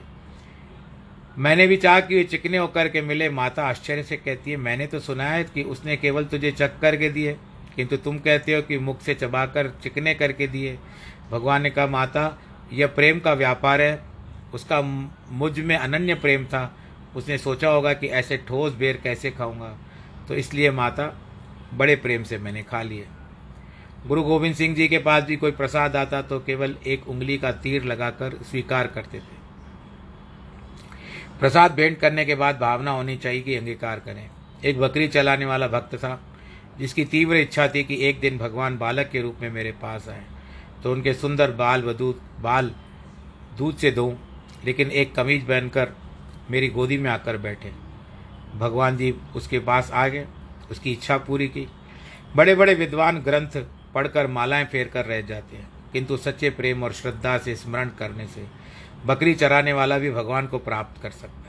मैंने 1.37 1.67
भी 1.67 1.77
चाह 1.77 1.99
कि 1.99 2.15
वे 2.15 2.23
चिकने 2.23 2.57
होकर 2.57 2.87
के 2.87 3.01
मिले। 3.01 3.29
माता 3.29 3.63
आश्चर्य 3.63 4.03
से 4.03 4.17
कहती 4.17 4.51
है, 4.51 4.57
मैंने 4.57 4.87
तो 4.87 4.99
सुना 4.99 5.23
है 5.23 5.43
कि 5.43 5.63
उसने 5.63 5.97
केवल 5.97 6.25
तुझे 6.25 6.51
चक 6.51 6.79
करके 6.81 7.09
दिए। 7.09 7.37
किंतु 7.77 7.97
तुम 7.97 8.17
कहते 8.17 8.55
हो 8.55 8.61
कि 8.61 8.77
मुख 8.77 9.01
से 9.01 9.13
चबाकर 9.13 9.69
चिकने 9.83 10.13
करके 10.13 10.47
दिए। 10.47 10.79
भगवान 11.31 11.61
ने 11.61 11.69
कहा, 11.69 11.87
माता, 11.87 12.39
यह 12.73 12.87
प्रेम 12.87 13.19
का 13.19 13.33
व्यापार 13.33 13.81
है। 13.81 14.03
उसका 14.53 14.81
मुझमें 15.31 15.77
अनन्य 15.77 16.15
प्रेम 16.15 16.45
था। 16.45 16.77
उसने 17.15 17.37
सोचा 17.37 17.69
होगा 17.69 17.93
कि 17.93 18.07
ऐसे 18.07 18.37
ठोस 18.37 18.73
बेर 18.73 18.99
कैसे 19.03 19.31
खाऊँगा। 19.31 19.77
तो 20.27 20.35
इसलिए, 20.35 20.71
माता, 20.71 21.21
बड़े 21.73 21.95
प्रेम 21.95 22.23
से 22.23 22.37
मैंने 22.37 22.63
खा 22.63 22.81
लिए। 22.81 23.07
गुरु 24.07 24.23
गोविंद 24.23 24.55
सिंह 24.55 24.75
जी 24.75 24.87
के 24.87 24.97
पास 24.97 25.23
भी 25.23 25.35
कोई 25.35 25.51
प्रसाद 25.51 25.95
आता 25.95 26.21
तो 26.21 26.39
केवल 26.39 26.75
एक 26.87 27.07
उंगली 27.07 27.37
का 27.37 27.51
तीर 27.51 27.83
लगाकर 27.83 28.33
स्वीकार 28.43 28.87
करते 28.87 29.17
थे। 29.17 29.37
प्रसाद 31.39 31.71
भेंट 31.71 31.99
करने 31.99 32.25
के 32.25 32.35
बाद 32.35 32.59
भावना 32.59 32.91
होनी 32.91 33.17
चाहिए 33.17 33.41
कि 33.41 33.55
अंगीकार 33.55 33.99
करें। 33.99 34.29
एक 34.65 34.79
बकरी 34.79 35.07
चलाने 35.07 35.45
वाला 35.45 35.67
भक्त 35.67 35.95
था। 35.95 36.26
जिसकी 36.79 37.05
तीव्र 37.05 37.35
इच्छा 37.35 37.67
थी 37.67 37.83
कि 37.83 37.95
एक 38.07 38.19
दिन 38.19 38.37
भगवान 38.37 38.77
बालक 38.77 39.09
के 39.09 39.21
रूप 39.21 39.37
में 39.41 39.49
मेरे 39.51 39.71
पास 39.81 40.07
आए। 40.09 40.23
तो 40.83 40.91
उनके 40.91 41.13
सुंदर 41.13 41.51
बाल 41.53 41.83
व 41.83 41.93
दूध, 41.93 42.19
बाल 42.41 42.71
दूध 43.57 43.77
से 43.77 43.91
धोऊं, 43.91 44.15
लेकिन 44.65 44.91
एक 44.91 45.15
कमीज 45.15 45.43
पहनकर 45.43 45.93
मेरी 46.51 46.67
गोदी 46.69 46.97
में 46.97 47.09
आकर 47.09 47.37
बैठे। 47.37 47.71
भगवान 48.55 48.97
जी 48.97 49.13
उसके 49.35 49.59
पास 49.59 49.91
आ 49.91 50.07
गए, 50.07 50.25
उसकी 50.71 50.91
इच्छा 50.91 51.17
पूरी 51.17 51.47
की। 51.47 51.67
बड़े 52.35 52.55
बड़े 52.55 52.73
विद्वान 52.73 53.19
ग्रंथ 53.19 53.57
पढ़कर 53.93 54.27
मालाएँ 54.27 54.65
फेर 54.65 54.87
कर 54.87 55.05
रह 55.05 55.21
जाते 55.21 55.57
हैं, 55.57 55.67
किंतु 55.93 56.17
सच्चे 56.17 56.49
प्रेम 56.49 56.83
और 56.83 56.93
श्रद्धा 56.93 57.37
से 57.37 57.55
स्मरण 57.55 57.89
करने 57.89 58.27
से 58.27 58.45
बकरी 59.05 59.33
चराने 59.35 59.73
वाला 59.73 59.97
भी 59.97 60.11
भगवान 60.11 60.47
को 60.47 60.57
प्राप्त 60.59 61.01
कर 61.01 61.09
सकता 61.11 61.41
है। 61.41 61.46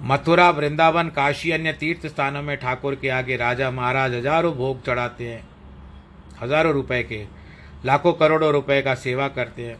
मथुरा, 0.00 0.48
वृंदावन, 0.50 1.08
काशी 1.08 1.50
अन्य 1.50 1.72
तीर्थ 1.72 2.06
स्थानों 2.06 2.42
में 2.42 2.56
ठाकुर 2.56 2.94
के 2.94 3.08
आगे 3.08 3.36
राजा 3.36 3.70
महाराज 3.70 4.14
हज़ारों 4.14 4.52
भोग 4.54 4.82
चढ़ाते 4.84 5.28
हैं। 5.28 5.42
हज़ारों 6.42 6.72
रुपए 6.72 7.02
के, 7.02 7.24
लाखों 7.84 8.12
करोड़ों 8.12 8.52
रुपए 8.52 8.80
का 8.82 8.94
सेवा 8.94 9.28
करते 9.28 9.66
हैं। 9.66 9.76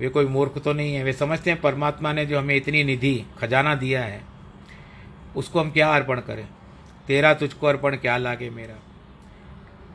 वे 0.00 0.08
कोई 0.08 0.26
मूर्ख 0.26 0.58
तो 0.58 0.72
नहीं 0.72 0.94
है। 0.94 1.04
वे 1.04 1.12
समझते 1.12 1.50
हैं 1.50 1.60
परमात्मा 1.60 2.12
ने 2.12 2.26
जो 2.26 2.38
हमें 2.38 2.54
इतनी 2.56 2.82
निधि, 2.84 3.24
खजाना 3.38 3.74
दिया 3.74 4.02
है, 4.04 4.20
उसको 5.36 5.60
हम 5.60 5.70
क्या 5.70 5.92
अर्पण 5.94 6.20
करें? 6.20 6.46
तेरा 7.06 7.32
तुझको 7.34 7.66
अर्पण 7.66 7.96
क्या 7.96 8.16
लागे 8.16 8.50
मेरा? 8.50 8.74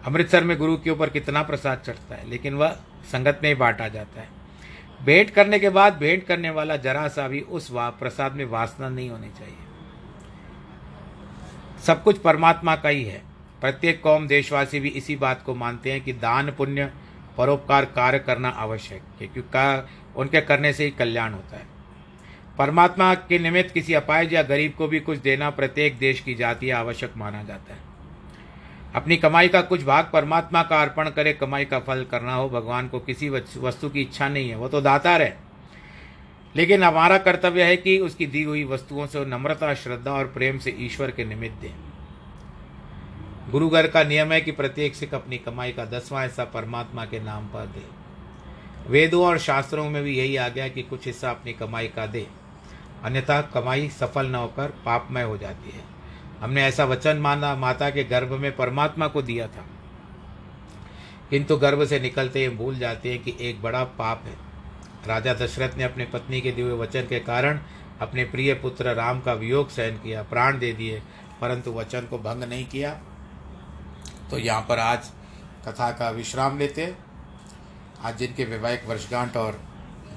अमृतसर 0.05 0.43
में 0.43 0.57
गुरु 0.57 0.77
के 0.77 0.89
ऊपर 0.89 1.09
कितना 1.09 1.43
प्रसाद 1.43 1.81
चढ़ता 1.85 2.15
है, 2.15 2.29
लेकिन 2.29 2.53
वह 2.53 2.77
संगत 3.11 3.39
में 3.43 3.49
ही 3.49 3.55
बांटा 3.55 3.87
जाता 3.87 4.21
है। 4.21 4.36
भेंट 4.99 5.29
करने 5.29 5.59
के 5.59 5.69
बाद 5.69 5.97
भेंट 5.97 6.25
करने 6.25 6.49
वाला 6.49 6.75
जरा 6.75 7.07
सा 7.07 7.27
भी 7.27 7.39
उस 7.41 7.71
वा, 7.71 7.89
प्रसाद 7.89 8.33
में 8.33 8.45
वासना 8.45 8.89
नहीं 8.89 9.09
होनी 9.09 9.29
चाहिए। 9.29 9.55
सब 11.85 12.03
कुछ 12.03 12.17
परमात्मा 12.17 12.75
का 12.75 12.89
ही 12.89 13.03
है। 13.03 13.21
प्रत्येक 13.61 14.01
कौम 14.01 14.27
देशवासी 14.27 14.79
भी 14.79 14.89
इसी 14.89 15.15
बात 15.15 15.43
को 15.43 15.55
मानते 15.55 15.91
हैं 15.91 16.01
कि 16.01 16.13
दान 16.13 16.51
पुण्य 16.51 16.91
परोपकार 17.37 17.85
कार्य 17.85 18.19
करना 18.19 18.49
आवश्यक 18.49 19.01
है, 19.21 19.27
क्योंकि 19.27 20.19
उनके 20.19 20.41
करने 20.41 20.73
से 20.73 20.83
ही 20.83 20.91
कल्याण 20.91 21.33
होता 21.33 21.57
है। 21.57 21.65
परमात्मा 22.57 23.13
के 23.15 23.39
निमित्त 23.39 23.73
किसी 23.73 23.93
अपायज 23.93 24.33
या 24.33 24.41
गरीब 24.43 24.73
को 24.77 24.87
भी 24.87 24.99
कुछ 24.99 25.17
देना 25.17 25.49
प्रत्येक 25.49 25.97
देश 25.97 26.19
की 26.19 26.35
जाति 26.35 26.69
आवश्यक 26.69 27.13
माना 27.17 27.43
जाता 27.43 27.73
है। 27.73 27.86
अपनी 28.95 29.17
कमाई 29.17 29.47
का 29.47 29.61
कुछ 29.61 29.83
भाग 29.83 30.09
परमात्मा 30.13 30.63
का 30.63 30.81
अर्पण 30.81 31.09
करे, 31.09 31.33
कमाई 31.33 31.65
का 31.65 31.79
फल 31.79 32.05
करना 32.11 32.35
हो, 32.35 32.49
भगवान 32.49 32.87
को 32.87 32.99
किसी 32.99 33.29
वस्तु 33.57 33.89
की 33.89 34.01
इच्छा 34.01 34.29
नहीं 34.29 34.49
है, 34.49 34.55
वो 34.55 34.67
तो 34.67 34.81
दातार 34.81 35.21
है। 35.21 35.37
लेकिन 36.55 36.83
हमारा 36.83 37.17
कर्तव्य 37.17 37.63
है 37.63 37.77
कि 37.77 37.97
उसकी 37.97 38.25
दी 38.25 38.43
हुई 38.43 38.63
वस्तुओं 38.63 39.07
से, 39.07 39.25
नम्रता, 39.25 39.73
श्रद्धा 39.73 40.11
और 40.11 40.25
प्रेम 40.25 40.57
से 40.57 40.75
ईश्वर 40.79 41.11
के 41.11 41.25
निमित्त 41.25 41.61
दें। 41.61 41.73
गुरुघर 43.51 43.87
का 43.87 44.03
नियम 44.03 44.31
है 44.31 44.41
कि 44.41 44.51
प्रत्येक 44.51 44.95
सिख 44.95 45.13
अपनी 45.13 45.37
कमाई 45.37 45.71
का 45.71 45.85
दसवां 45.85 46.23
हिस्सा 46.23 46.45
परमात्मा 46.45 47.05
के 47.05 47.19
नाम 47.19 47.45
पर 47.45 47.65
दे। 47.65 48.07
वेदों 48.87 49.25
और 49.25 49.37
शास्त्रों 49.37 49.89
में 49.89 50.03
भी 50.03 50.17
यही 50.17 50.35
आ 50.35 50.47
गया 50.47 50.67
कि 50.67 50.81
कुछ 50.81 51.05
हिस्सा 51.05 51.29
अपनी 51.29 51.53
कमाई 51.53 51.87
का 51.87 52.05
दे। 52.05 52.27
अन्यथा 53.03 53.41
कमाई 53.41 53.89
सफल 53.89 54.27
न 54.27 54.35
होकर 54.35 54.73
पापमय 54.85 55.23
हो 55.23 55.37
जाती 55.37 55.69
है। 55.69 55.96
हमने 56.39 56.63
ऐसा 56.63 56.85
वचन 56.85 57.17
माना 57.17 57.55
माता 57.55 57.89
के 57.89 58.03
गर्भ 58.03 58.31
में 58.31 58.55
परमात्मा 58.55 59.07
को 59.07 59.21
दिया 59.21 59.47
था। 59.47 59.65
किंतु 61.29 61.57
गर्भ 61.57 61.85
से 61.85 61.99
निकलते 61.99 62.39
ही 62.39 62.49
भूल 62.49 62.79
जाते 62.79 63.11
हैं 63.11 63.23
कि 63.23 63.37
एक 63.39 63.61
बड़ा 63.61 63.83
पाप 63.83 64.23
है। 64.25 64.35
राजा 65.07 65.33
दशरथ 65.33 65.77
ने 65.77 65.83
अपने 65.83 66.05
पत्नी 66.05 66.41
के 66.41 66.51
दिए 66.51 66.65
वचन 66.65 67.01
के 67.01 67.19
कारण 67.19 67.59
अपने 68.01 68.25
प्रिय 68.25 68.53
पुत्र 68.53 68.93
राम 68.93 69.21
का 69.21 69.33
वियोग 69.33 69.69
सहन 69.69 69.97
किया, 69.97 70.23
प्राण 70.23 70.59
दे 70.59 70.73
दिए, 70.73 71.01
परंतु 71.41 71.71
वचन 71.71 72.01
को 72.01 72.17
भंग 72.17 72.43
नहीं 72.43 72.65
किया। 72.65 72.93
तो 74.31 74.37
यहाँ 74.37 74.61
पर 74.61 74.79
आज 74.79 75.11
कथा 75.67 75.91
का 75.91 76.09
विश्राम 76.09 76.57
लेते 76.57 76.95
आज 78.03 78.17
जिनके 78.17 78.45
वैवाहिक 78.45 78.85
वर्षगांठ 78.85 79.37
और 79.37 79.61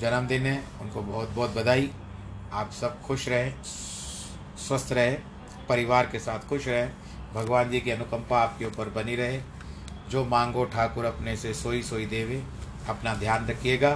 जन्मदिन 0.00 0.42
है, 0.42 0.64
उनको 0.80 1.02
बहुत 1.02 1.28
बहुत 1.28 1.50
बधाई। 1.50 1.90
आप 2.52 2.70
सब 2.70 3.02
खुश 3.02 3.28
रहें, 3.28 3.62
स्वस्थ 4.58 4.92
रहें। 4.92 5.22
परिवार 5.70 6.06
के 6.06 6.18
साथ 6.18 6.48
खुश 6.48 6.68
रहें। 6.68 6.90
भगवान 7.34 7.70
जी 7.70 7.80
की 7.80 7.90
अनुकंपा 7.90 8.40
आपके 8.40 8.64
ऊपर 8.64 8.88
बनी 8.90 9.16
रहे। 9.16 9.40
जो 10.10 10.24
मांगो 10.24 10.64
ठाकुर 10.64 11.04
अपने 11.04 11.36
से 11.36 11.54
सोई 11.54 11.82
सोई 11.82 12.06
देवे, 12.06 12.42
अपना 12.88 13.14
ध्यान 13.14 13.46
रखिएगा। 13.46 13.94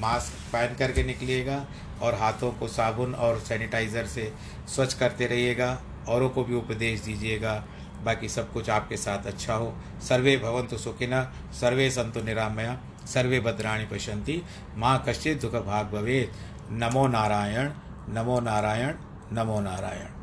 मास्क 0.00 0.52
पहन 0.52 0.74
करके 0.74 1.02
निकलिएगा 1.04 1.64
और 2.02 2.14
हाथों 2.14 2.50
को 2.52 2.68
साबुन 2.68 3.14
और 3.14 3.38
सैनिटाइज़र 3.40 4.06
से 4.06 4.32
स्वच्छ 4.68 4.94
करते 4.94 5.26
रहिएगा। 5.26 5.78
औरों 6.08 6.28
को 6.28 6.44
भी 6.44 6.54
उपदेश 6.54 7.00
दीजिएगा। 7.00 7.62
बाकी 8.04 8.28
सब 8.28 8.52
कुछ 8.52 8.70
आपके 8.70 8.96
साथ 8.96 9.26
अच्छा 9.26 9.54
हो। 9.54 9.72
सर्वे 10.08 10.36
भवंतु 10.36 10.78
सुखिना, 10.78 11.22
सर्वे 11.52 11.90
संतु 11.90 12.22
निरामया, 12.22 12.78
सर्वे 13.06 13.40
भद्राणी 13.40 13.86
पश्यन्ति। 13.86 14.42
माँ 14.76 15.02
कश्चित 15.08 15.40
दुख 15.40 15.54
भाग 15.66 15.92
भवेत्। 15.92 16.72
नमो 16.72 17.06
नारायण 17.08 17.70
नमो 18.08 18.40
नारायण 18.40 18.94
नमो 19.32 19.60
नारायण। 19.60 20.20